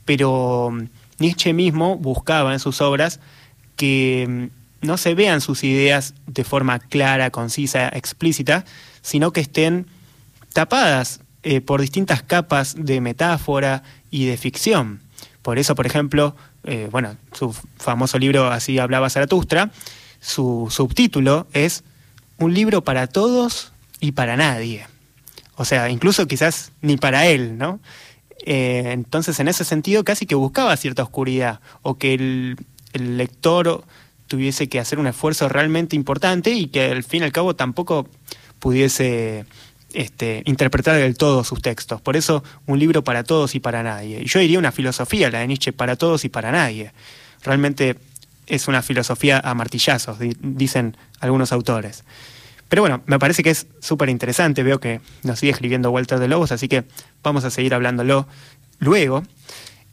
pero 0.06 0.70
mm, 0.72 0.84
Nietzsche 1.18 1.54
mismo 1.54 1.98
buscaba 1.98 2.54
en 2.54 2.60
sus 2.60 2.82
obras 2.82 3.20
que 3.76 4.28
mm, 4.30 4.86
no 4.86 4.98
se 4.98 5.16
vean 5.16 5.42
sus 5.42 5.64
ideas 5.64 6.14
de 6.28 6.44
forma 6.44 6.78
clara, 6.78 7.32
concisa, 7.32 7.90
explícita, 7.90 8.64
sino 9.02 9.34
que 9.34 9.42
estén 9.42 9.88
tapadas 10.54 11.22
eh, 11.42 11.62
por 11.62 11.82
distintas 11.82 12.22
capas 12.22 12.76
de 12.78 13.02
metáfora 13.02 13.82
y 14.12 14.26
de 14.26 14.38
ficción. 14.38 15.02
Por 15.42 15.58
eso, 15.58 15.74
por 15.74 15.88
ejemplo, 15.88 16.36
eh, 16.64 16.90
bueno, 16.92 17.18
su 17.32 17.56
famoso 17.78 18.20
libro 18.20 18.52
Así 18.52 18.78
hablaba 18.78 19.10
Zaratustra, 19.10 19.72
su 20.20 20.68
subtítulo 20.70 21.48
es 21.54 21.84
Un 22.38 22.54
libro 22.54 22.84
para 22.84 23.08
todos 23.08 23.72
y 24.00 24.12
para 24.12 24.38
nadie. 24.38 24.86
O 25.56 25.66
sea, 25.66 25.90
incluso 25.90 26.28
quizás 26.28 26.72
ni 26.82 26.98
para 26.98 27.28
él, 27.28 27.58
¿no? 27.58 27.80
Eh, 28.46 28.92
entonces, 28.92 29.40
en 29.40 29.48
ese 29.48 29.64
sentido, 29.64 30.04
casi 30.04 30.26
que 30.26 30.36
buscaba 30.36 30.76
cierta 30.78 31.04
oscuridad 31.04 31.60
o 31.82 31.98
que 31.98 32.14
el, 32.14 32.58
lector 32.94 33.84
tuviese 34.28 34.70
que 34.70 34.80
hacer 34.80 35.00
un 35.00 35.08
esfuerzo 35.08 35.50
realmente 35.50 35.98
importante 35.98 36.52
y 36.52 36.68
que 36.68 36.92
al 36.92 37.04
fin 37.04 37.24
y 37.24 37.26
al 37.26 37.34
cabo 37.34 37.54
tampoco 37.54 38.08
pudiese 38.60 39.46
este, 39.94 40.44
interpretar 40.46 40.96
del 40.96 41.18
todo 41.18 41.44
sus 41.44 41.62
textos. 41.62 42.00
Por 42.00 42.16
eso, 42.16 42.42
un 42.68 42.80
libro 42.80 43.04
para 43.04 43.26
todos 43.26 43.54
y 43.54 43.60
para 43.60 43.84
nadie. 43.84 44.22
Y 44.22 44.28
yo 44.28 44.40
diría 44.40 44.60
una 44.60 44.72
filosofía, 44.72 45.30
la 45.30 45.40
de 45.40 45.48
Nietzsche, 45.48 45.74
para 45.74 45.98
todos 45.98 46.24
y 46.24 46.30
para 46.30 46.54
nadie. 46.54 46.94
Realmente 47.44 47.98
es 48.48 48.68
una 48.70 48.82
filosofía 48.82 49.42
a 49.44 49.54
martillazos, 49.54 50.18
dicen 50.40 50.96
algunos 51.20 51.52
autores. 51.52 52.06
Pero 52.70 52.82
bueno, 52.82 53.04
me 53.06 53.20
parece 53.20 53.44
que 53.44 53.52
es 53.52 53.68
súper 53.80 54.10
interesante. 54.10 54.64
Veo 54.64 54.80
que 54.80 55.02
nos 55.24 55.40
sigue 55.40 55.52
escribiendo 55.52 55.92
Walter 55.92 56.20
de 56.20 56.28
Lobos, 56.28 56.52
así 56.52 56.68
que 56.68 56.86
vamos 57.24 57.44
a 57.44 57.52
seguir 57.52 57.74
hablándolo 57.74 58.28
luego. 58.80 59.24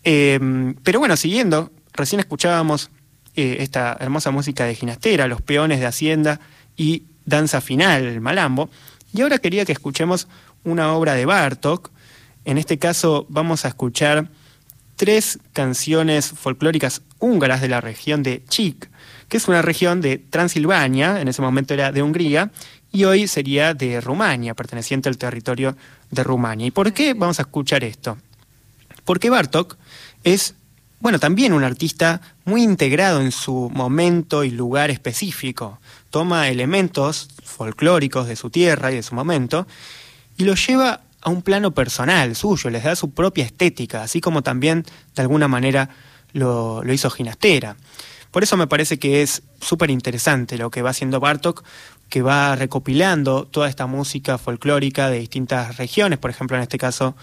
Em, 0.04 0.74
pero 0.82 0.98
bueno, 0.98 1.16
siguiendo, 1.16 1.70
recién 1.92 2.20
escuchábamos 2.20 2.90
eh, 3.36 3.58
esta 3.60 3.96
hermosa 4.00 4.30
música 4.30 4.64
de 4.64 4.74
Ginastera, 4.74 5.26
Los 5.26 5.42
Peones 5.42 5.80
de 5.80 5.86
Hacienda 5.86 6.40
y 6.76 7.04
Danza 7.24 7.60
Final, 7.60 8.20
Malambo. 8.20 8.70
Y 9.14 9.20
ahora 9.20 9.38
quería 9.38 9.64
que 9.64 9.72
escuchemos 9.72 10.28
una 10.64 10.92
obra 10.94 11.14
de 11.14 11.26
Bartok. 11.26 11.90
En 12.44 12.58
este 12.58 12.78
caso 12.78 13.26
vamos 13.28 13.64
a 13.64 13.68
escuchar 13.68 14.28
tres 15.02 15.40
canciones 15.52 16.30
folclóricas 16.30 17.02
húngaras 17.18 17.60
de 17.60 17.66
la 17.66 17.80
región 17.80 18.22
de 18.22 18.44
Chik, 18.48 18.88
que 19.26 19.36
es 19.36 19.48
una 19.48 19.60
región 19.60 20.00
de 20.00 20.18
Transilvania, 20.18 21.20
en 21.20 21.26
ese 21.26 21.42
momento 21.42 21.74
era 21.74 21.90
de 21.90 22.04
Hungría, 22.04 22.52
y 22.92 23.02
hoy 23.02 23.26
sería 23.26 23.74
de 23.74 24.00
Rumania, 24.00 24.54
perteneciente 24.54 25.08
al 25.08 25.18
territorio 25.18 25.76
de 26.12 26.22
Rumania. 26.22 26.68
¿Y 26.68 26.70
por 26.70 26.92
qué 26.92 27.14
vamos 27.14 27.40
a 27.40 27.42
escuchar 27.42 27.82
esto? 27.82 28.16
Porque 29.04 29.28
Bartok 29.28 29.76
es, 30.22 30.54
bueno, 31.00 31.18
también 31.18 31.52
un 31.52 31.64
artista 31.64 32.20
muy 32.44 32.62
integrado 32.62 33.22
en 33.22 33.32
su 33.32 33.72
momento 33.74 34.44
y 34.44 34.52
lugar 34.52 34.92
específico. 34.92 35.80
Toma 36.10 36.48
elementos 36.48 37.28
folclóricos 37.42 38.28
de 38.28 38.36
su 38.36 38.50
tierra 38.50 38.92
y 38.92 38.94
de 38.94 39.02
su 39.02 39.16
momento 39.16 39.66
y 40.36 40.44
los 40.44 40.64
lleva 40.64 41.00
a 41.22 41.30
un 41.30 41.42
plano 41.42 41.72
personal 41.72 42.34
suyo, 42.36 42.70
les 42.70 42.84
da 42.84 42.96
su 42.96 43.12
propia 43.12 43.44
estética, 43.44 44.02
así 44.02 44.20
como 44.20 44.42
también 44.42 44.84
de 45.14 45.22
alguna 45.22 45.48
manera 45.48 45.88
lo, 46.32 46.82
lo 46.82 46.92
hizo 46.92 47.10
Ginastera. 47.10 47.76
Por 48.30 48.42
eso 48.42 48.56
me 48.56 48.66
parece 48.66 48.98
que 48.98 49.22
es 49.22 49.42
súper 49.60 49.90
interesante 49.90 50.56
lo 50.56 50.70
que 50.70 50.82
va 50.82 50.90
haciendo 50.90 51.20
Bartok, 51.20 51.64
que 52.08 52.22
va 52.22 52.56
recopilando 52.56 53.46
toda 53.46 53.68
esta 53.68 53.86
música 53.86 54.38
folclórica 54.38 55.10
de 55.10 55.18
distintas 55.18 55.76
regiones, 55.76 56.18
por 56.18 56.30
ejemplo, 56.30 56.56
en 56.56 56.62
este 56.62 56.78
caso, 56.78 57.14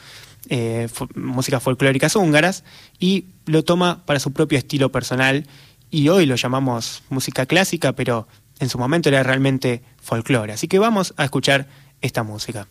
eh, 0.49 0.87
músicas 1.15 1.61
folclóricas 1.61 2.15
húngaras, 2.15 2.63
y 2.99 3.25
lo 3.45 3.63
toma 3.63 4.03
para 4.05 4.19
su 4.19 4.31
propio 4.33 4.57
estilo 4.57 4.91
personal, 4.91 5.47
y 5.91 6.09
hoy 6.09 6.25
lo 6.25 6.35
llamamos 6.35 7.03
música 7.09 7.45
clásica, 7.45 7.93
pero 7.93 8.27
en 8.59 8.69
su 8.69 8.77
momento 8.77 9.09
era 9.09 9.23
realmente 9.23 9.81
folclore. 10.01 10.53
Así 10.53 10.67
que 10.67 10.79
vamos 10.79 11.13
a 11.17 11.23
escuchar 11.23 11.67
esta 12.01 12.23
música. 12.23 12.67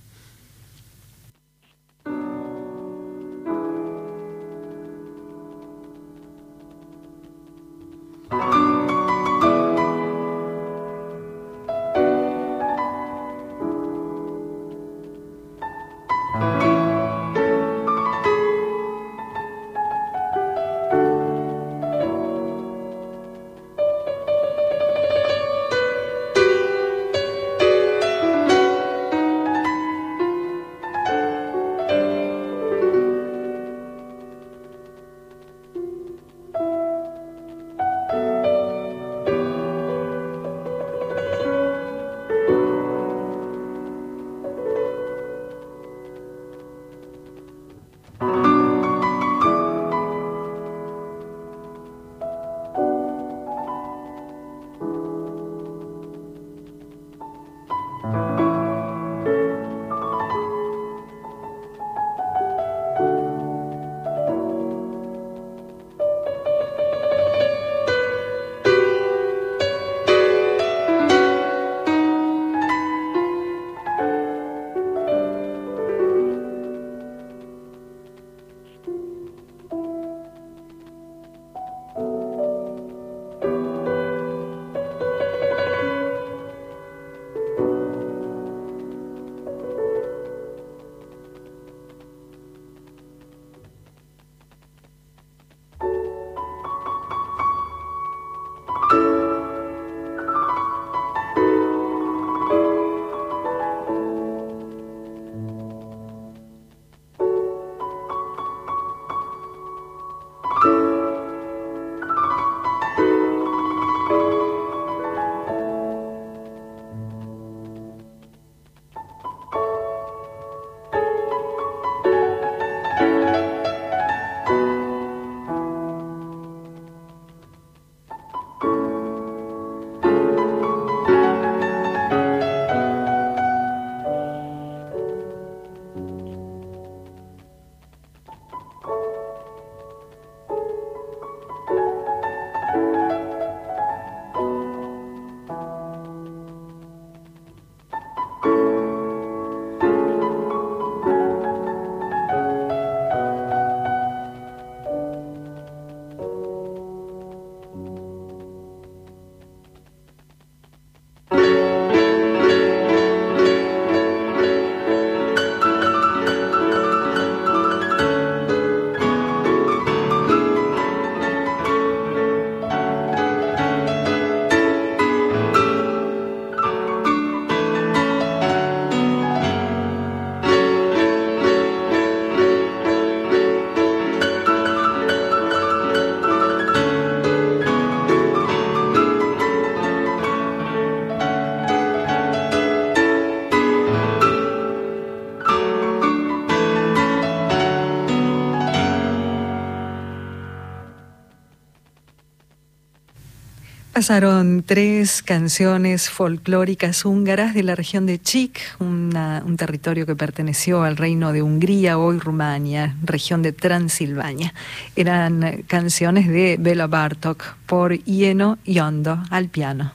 Pasaron 203.99 204.63
tres 204.65 205.25
canciones 205.25 206.09
folclóricas 206.09 207.05
húngaras 207.05 207.53
de 207.53 207.65
la 207.65 207.75
región 207.75 208.07
de 208.07 208.21
Chik, 208.21 208.61
un 208.79 209.57
territorio 209.59 210.07
que 210.07 210.15
perteneció 210.15 210.85
al 210.85 210.97
reino 210.97 211.33
de 211.33 211.43
Hungría, 211.43 211.99
hoy 211.99 212.21
Rumania, 212.21 212.95
región 213.03 213.43
de 213.43 213.51
Transilvania. 213.51 214.55
Eran 214.95 215.65
canciones 215.67 216.29
de 216.29 216.59
Bela 216.61 216.87
Bartok 216.87 217.57
por 217.67 217.93
Ieno 218.07 218.59
Yondo 218.65 219.21
al 219.31 219.49
piano. 219.49 219.91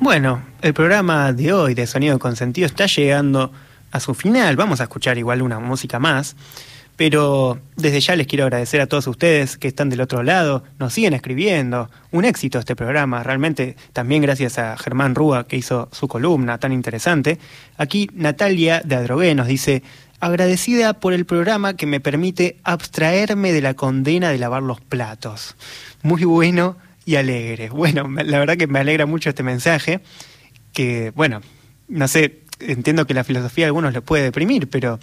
Bueno, 0.00 0.42
el 0.60 0.74
programa 0.74 1.32
de 1.32 1.54
hoy 1.54 1.72
de 1.72 1.86
Sonido 1.86 2.18
con 2.18 2.36
Sentido 2.36 2.66
está 2.66 2.84
llegando 2.84 3.52
a 3.96 4.00
su 4.00 4.14
final. 4.14 4.56
Vamos 4.56 4.80
a 4.80 4.84
escuchar 4.84 5.18
igual 5.18 5.42
una 5.42 5.58
música 5.58 5.98
más. 5.98 6.36
Pero 6.96 7.60
desde 7.76 8.00
ya 8.00 8.16
les 8.16 8.26
quiero 8.26 8.44
agradecer 8.44 8.80
a 8.80 8.86
todos 8.86 9.06
ustedes 9.06 9.58
que 9.58 9.68
están 9.68 9.90
del 9.90 10.00
otro 10.00 10.22
lado, 10.22 10.64
nos 10.78 10.94
siguen 10.94 11.12
escribiendo. 11.12 11.90
Un 12.10 12.24
éxito 12.24 12.58
este 12.58 12.74
programa, 12.74 13.22
realmente 13.22 13.76
también 13.92 14.22
gracias 14.22 14.58
a 14.58 14.78
Germán 14.78 15.14
Rúa 15.14 15.46
que 15.46 15.56
hizo 15.56 15.90
su 15.92 16.08
columna 16.08 16.56
tan 16.56 16.72
interesante. 16.72 17.38
Aquí 17.76 18.08
Natalia 18.14 18.80
de 18.82 18.94
Adrogué 18.94 19.34
nos 19.34 19.46
dice, 19.46 19.82
agradecida 20.20 20.94
por 20.94 21.12
el 21.12 21.26
programa 21.26 21.76
que 21.76 21.84
me 21.84 22.00
permite 22.00 22.56
abstraerme 22.64 23.52
de 23.52 23.60
la 23.60 23.74
condena 23.74 24.30
de 24.30 24.38
lavar 24.38 24.62
los 24.62 24.80
platos. 24.80 25.54
Muy 26.02 26.24
bueno 26.24 26.78
y 27.04 27.16
alegre. 27.16 27.68
Bueno, 27.68 28.08
la 28.08 28.38
verdad 28.38 28.56
que 28.56 28.66
me 28.66 28.78
alegra 28.78 29.04
mucho 29.04 29.28
este 29.28 29.42
mensaje, 29.42 30.00
que 30.72 31.12
bueno, 31.14 31.42
no 31.88 32.08
sé, 32.08 32.40
entiendo 32.60 33.06
que 33.06 33.14
la 33.14 33.24
filosofía 33.24 33.66
a 33.66 33.68
algunos 33.68 33.92
le 33.92 34.02
puede 34.02 34.24
deprimir, 34.24 34.68
pero 34.68 34.98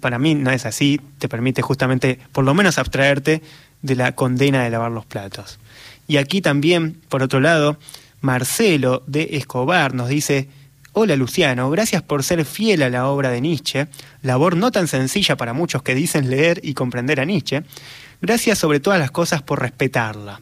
para 0.00 0.18
mí 0.18 0.34
no 0.34 0.50
es 0.50 0.66
así, 0.66 1.00
te 1.18 1.28
permite 1.28 1.62
justamente 1.62 2.18
por 2.32 2.44
lo 2.44 2.54
menos 2.54 2.78
abstraerte 2.78 3.42
de 3.82 3.96
la 3.96 4.12
condena 4.12 4.62
de 4.64 4.70
lavar 4.70 4.90
los 4.90 5.06
platos. 5.06 5.58
Y 6.06 6.16
aquí 6.16 6.40
también, 6.40 7.00
por 7.08 7.22
otro 7.22 7.40
lado, 7.40 7.78
Marcelo 8.20 9.02
de 9.06 9.28
Escobar 9.32 9.94
nos 9.94 10.08
dice, 10.08 10.48
Hola 10.92 11.14
Luciano, 11.16 11.70
gracias 11.70 12.02
por 12.02 12.24
ser 12.24 12.44
fiel 12.44 12.82
a 12.82 12.90
la 12.90 13.06
obra 13.06 13.30
de 13.30 13.40
Nietzsche, 13.40 13.86
labor 14.22 14.56
no 14.56 14.72
tan 14.72 14.88
sencilla 14.88 15.36
para 15.36 15.52
muchos 15.52 15.82
que 15.82 15.94
dicen 15.94 16.28
leer 16.28 16.60
y 16.62 16.74
comprender 16.74 17.20
a 17.20 17.24
Nietzsche. 17.24 17.62
Gracias 18.20 18.58
sobre 18.58 18.80
todas 18.80 18.98
las 18.98 19.12
cosas 19.12 19.42
por 19.42 19.60
respetarla. 19.60 20.40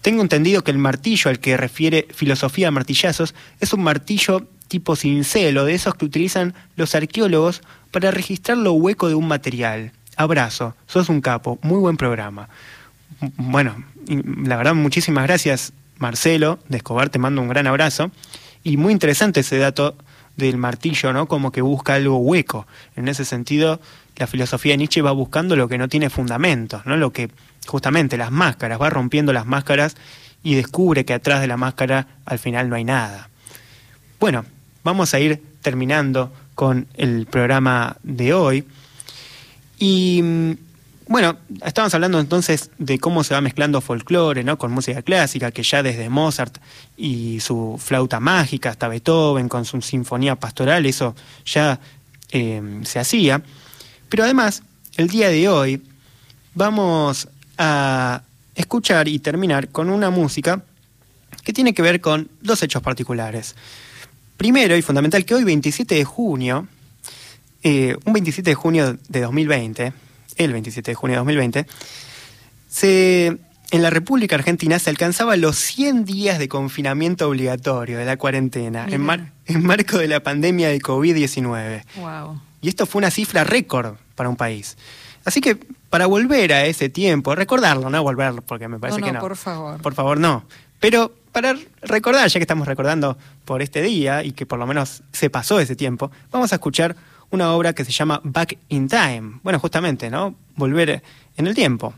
Tengo 0.00 0.22
entendido 0.22 0.64
que 0.64 0.70
el 0.70 0.78
martillo 0.78 1.30
al 1.30 1.38
que 1.38 1.56
refiere 1.56 2.08
filosofía 2.12 2.68
de 2.68 2.72
martillazos 2.72 3.34
es 3.60 3.72
un 3.72 3.82
martillo 3.82 4.48
tipo 4.68 4.96
cincel 4.96 5.56
o 5.58 5.64
de 5.64 5.74
esos 5.74 5.94
que 5.94 6.04
utilizan 6.04 6.54
los 6.76 6.94
arqueólogos 6.94 7.62
para 7.90 8.10
registrar 8.10 8.58
lo 8.58 8.72
hueco 8.72 9.08
de 9.08 9.14
un 9.14 9.28
material. 9.28 9.92
Abrazo, 10.16 10.74
sos 10.86 11.08
un 11.08 11.20
capo, 11.20 11.58
muy 11.62 11.78
buen 11.78 11.96
programa. 11.96 12.48
Bueno, 13.36 13.84
la 14.08 14.56
verdad 14.56 14.74
muchísimas 14.74 15.24
gracias 15.24 15.72
Marcelo 15.98 16.58
de 16.68 16.78
Escobar, 16.78 17.08
te 17.08 17.18
mando 17.18 17.40
un 17.40 17.48
gran 17.48 17.66
abrazo. 17.66 18.10
Y 18.62 18.76
muy 18.76 18.92
interesante 18.92 19.40
ese 19.40 19.58
dato 19.58 19.96
del 20.36 20.56
martillo, 20.56 21.12
¿no? 21.12 21.26
Como 21.28 21.52
que 21.52 21.62
busca 21.62 21.94
algo 21.94 22.18
hueco. 22.18 22.66
En 22.96 23.08
ese 23.08 23.24
sentido, 23.24 23.80
la 24.16 24.26
filosofía 24.26 24.72
de 24.72 24.78
Nietzsche 24.78 25.02
va 25.02 25.12
buscando 25.12 25.56
lo 25.56 25.68
que 25.68 25.78
no 25.78 25.88
tiene 25.88 26.10
fundamentos, 26.10 26.84
¿no? 26.84 26.96
Lo 26.96 27.12
que 27.12 27.30
justamente 27.66 28.16
las 28.16 28.30
máscaras, 28.30 28.80
va 28.80 28.90
rompiendo 28.90 29.32
las 29.32 29.46
máscaras 29.46 29.96
y 30.42 30.54
descubre 30.54 31.04
que 31.04 31.14
atrás 31.14 31.40
de 31.40 31.46
la 31.46 31.56
máscara 31.56 32.06
al 32.24 32.38
final 32.38 32.68
no 32.68 32.76
hay 32.76 32.84
nada. 32.84 33.30
Bueno, 34.20 34.44
vamos 34.86 35.12
a 35.14 35.20
ir 35.20 35.42
terminando 35.62 36.32
con 36.54 36.86
el 36.94 37.26
programa 37.26 37.96
de 38.04 38.32
hoy. 38.32 38.64
Y 39.78 40.20
mm, 40.22 40.52
bueno, 41.08 41.36
estábamos 41.64 41.92
hablando 41.92 42.20
entonces 42.20 42.70
de 42.78 42.98
cómo 43.00 43.24
se 43.24 43.34
va 43.34 43.40
mezclando 43.40 43.80
folclore 43.80 44.44
¿no? 44.44 44.56
con 44.58 44.70
música 44.70 45.02
clásica, 45.02 45.50
que 45.50 45.64
ya 45.64 45.82
desde 45.82 46.08
Mozart 46.08 46.58
y 46.96 47.40
su 47.40 47.80
flauta 47.82 48.20
mágica 48.20 48.70
hasta 48.70 48.86
Beethoven 48.86 49.48
con 49.48 49.64
su 49.64 49.82
sinfonía 49.82 50.36
pastoral, 50.36 50.86
eso 50.86 51.16
ya 51.44 51.80
eh, 52.30 52.80
se 52.84 53.00
hacía. 53.00 53.42
Pero 54.08 54.22
además, 54.22 54.62
el 54.96 55.08
día 55.08 55.28
de 55.30 55.48
hoy 55.48 55.82
vamos 56.54 57.28
a 57.58 58.22
escuchar 58.54 59.08
y 59.08 59.18
terminar 59.18 59.68
con 59.68 59.90
una 59.90 60.10
música 60.10 60.62
que 61.42 61.52
tiene 61.52 61.74
que 61.74 61.82
ver 61.82 62.00
con 62.00 62.28
dos 62.40 62.62
hechos 62.62 62.82
particulares. 62.82 63.56
Primero 64.36 64.76
y 64.76 64.82
fundamental 64.82 65.24
que 65.24 65.34
hoy, 65.34 65.44
27 65.44 65.94
de 65.94 66.04
junio, 66.04 66.68
eh, 67.62 67.96
un 68.04 68.12
27 68.12 68.50
de 68.50 68.54
junio 68.54 68.98
de 69.08 69.20
2020, 69.20 69.92
el 70.36 70.52
27 70.52 70.90
de 70.90 70.94
junio 70.94 71.14
de 71.14 71.18
2020, 71.18 71.66
se, 72.68 73.38
en 73.70 73.82
la 73.82 73.90
República 73.90 74.36
Argentina 74.36 74.78
se 74.78 74.90
alcanzaba 74.90 75.36
los 75.36 75.56
100 75.56 76.04
días 76.04 76.38
de 76.38 76.48
confinamiento 76.48 77.28
obligatorio 77.28 77.98
de 77.98 78.04
la 78.04 78.16
cuarentena, 78.18 78.86
en, 78.88 79.06
en, 79.46 79.64
marco 79.64 79.98
de 79.98 80.08
la 80.08 80.20
pandemia 80.20 80.68
de 80.68 80.80
COVID-19. 80.80 81.82
Wow. 81.96 82.40
Y 82.60 82.68
esto 82.68 82.84
fue 82.86 82.98
una 82.98 83.10
cifra 83.10 83.44
récord 83.44 83.96
para 84.14 84.28
un 84.28 84.36
país. 84.36 84.76
Así 85.24 85.40
que 85.40 85.56
para 85.90 86.06
volver 86.06 86.52
a 86.52 86.66
ese 86.66 86.88
tiempo, 86.88 87.34
recordarlo, 87.34 87.90
no 87.90 88.02
volverlo, 88.02 88.42
porque 88.42 88.68
me 88.68 88.78
parece 88.78 89.00
no, 89.00 89.06
que 89.06 89.12
no. 89.12 89.20
Por 89.20 89.36
favor. 89.36 89.80
Por 89.80 89.94
favor, 89.94 90.20
no. 90.20 90.44
Pero 90.80 91.14
para 91.32 91.54
recordar, 91.82 92.28
ya 92.28 92.38
que 92.38 92.44
estamos 92.44 92.66
recordando 92.66 93.18
por 93.44 93.60
este 93.62 93.82
día 93.82 94.24
y 94.24 94.32
que 94.32 94.46
por 94.46 94.58
lo 94.58 94.66
menos 94.66 95.02
se 95.12 95.28
pasó 95.30 95.60
ese 95.60 95.76
tiempo, 95.76 96.10
vamos 96.30 96.52
a 96.52 96.56
escuchar 96.56 96.96
una 97.30 97.52
obra 97.52 97.72
que 97.72 97.84
se 97.84 97.92
llama 97.92 98.20
Back 98.24 98.58
in 98.68 98.88
Time. 98.88 99.40
Bueno, 99.42 99.58
justamente, 99.58 100.10
¿no? 100.10 100.34
Volver 100.54 101.02
en 101.36 101.46
el 101.46 101.54
tiempo. 101.54 101.94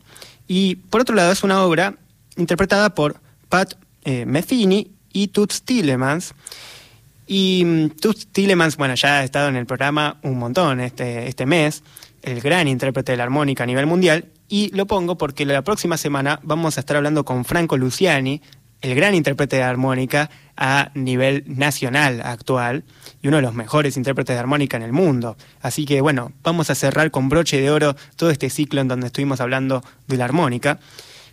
Y 0.46 0.76
por 0.76 1.02
otro 1.02 1.14
lado, 1.14 1.30
es 1.30 1.42
una 1.44 1.62
obra 1.62 1.94
interpretada 2.36 2.94
por 2.94 3.20
Pat 3.48 3.74
eh, 4.04 4.24
Metheny 4.26 4.90
y 5.12 5.28
Toots 5.28 5.62
Tillemans. 5.62 6.34
Y 7.26 7.62
mm, 7.64 7.90
Toots 8.00 8.28
Tillemans, 8.28 8.76
bueno, 8.76 8.94
ya 8.94 9.18
ha 9.18 9.24
estado 9.24 9.48
en 9.48 9.56
el 9.56 9.66
programa 9.66 10.16
un 10.22 10.38
montón 10.38 10.80
este, 10.80 11.28
este 11.28 11.46
mes, 11.46 11.82
el 12.22 12.40
gran 12.40 12.66
intérprete 12.68 13.12
de 13.12 13.18
la 13.18 13.24
armónica 13.24 13.64
a 13.64 13.66
nivel 13.66 13.86
mundial. 13.86 14.26
Y 14.48 14.74
lo 14.74 14.86
pongo 14.86 15.18
porque 15.18 15.44
la 15.44 15.62
próxima 15.62 15.98
semana 15.98 16.40
vamos 16.42 16.78
a 16.78 16.80
estar 16.80 16.96
hablando 16.96 17.24
con 17.24 17.44
Franco 17.44 17.76
Luciani, 17.76 18.40
el 18.80 18.94
gran 18.94 19.14
intérprete 19.14 19.56
de 19.56 19.62
armónica 19.62 20.30
a 20.56 20.90
nivel 20.94 21.44
nacional 21.46 22.20
actual 22.22 22.84
y 23.22 23.28
uno 23.28 23.38
de 23.38 23.42
los 23.42 23.54
mejores 23.54 23.96
intérpretes 23.96 24.34
de 24.34 24.40
armónica 24.40 24.76
en 24.76 24.82
el 24.82 24.92
mundo. 24.92 25.36
Así 25.60 25.84
que 25.84 26.00
bueno, 26.00 26.32
vamos 26.42 26.70
a 26.70 26.74
cerrar 26.74 27.10
con 27.10 27.28
broche 27.28 27.60
de 27.60 27.70
oro 27.70 27.96
todo 28.16 28.30
este 28.30 28.50
ciclo 28.50 28.80
en 28.80 28.88
donde 28.88 29.06
estuvimos 29.06 29.40
hablando 29.40 29.82
de 30.06 30.16
la 30.16 30.24
armónica. 30.24 30.78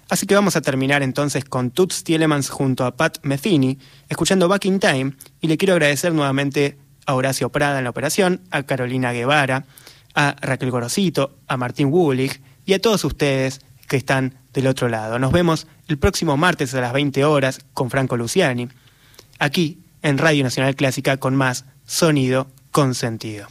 Así 0.10 0.28
que 0.28 0.36
vamos 0.36 0.56
a 0.56 0.62
terminar 0.62 1.02
entonces 1.02 1.46
con 1.46 1.72
Toots 1.72 2.04
Tielemans 2.04 2.50
junto 2.50 2.86
a 2.86 2.96
Pat 2.96 3.18
Metheny, 3.24 3.80
escuchando 4.08 4.48
Back 4.48 4.66
in 4.66 4.80
Time, 4.80 5.14
y 5.42 5.48
le 5.48 5.58
quiero 5.58 5.74
agradecer 5.74 6.14
nuevamente 6.14 6.78
a 7.08 7.16
Horacio 7.16 7.50
Prada 7.50 7.80
en 7.80 7.86
la 7.86 7.90
operación, 7.90 8.42
a 8.52 8.64
Carolina 8.64 9.14
Guevara, 9.14 9.66
a 10.14 10.36
Raquel 10.42 10.70
Gorosito, 10.70 11.36
a 11.48 11.58
Martín 11.58 11.88
Wulich 11.88 12.40
y 12.66 12.74
a 12.74 12.80
todos 12.80 13.04
ustedes 13.04 13.62
que 13.88 13.98
están 13.98 14.36
del 14.56 14.68
otro 14.68 14.88
lado. 14.90 15.20
Nos 15.20 15.32
vemos 15.32 15.68
el 15.88 15.98
próximo 16.00 16.38
martes 16.38 16.74
a 16.74 16.82
las 16.82 16.94
20 16.94 17.24
horas 17.26 17.60
con 17.74 17.92
Franco 17.92 18.18
Luciani, 18.18 18.70
aquí 19.38 19.80
en 20.02 20.18
Radio 20.18 20.44
Nacional 20.44 20.76
Clásica 20.76 21.18
con 21.18 21.36
más 21.36 21.66
sonido 21.86 22.48
con 22.72 22.96
sentido. 22.96 23.48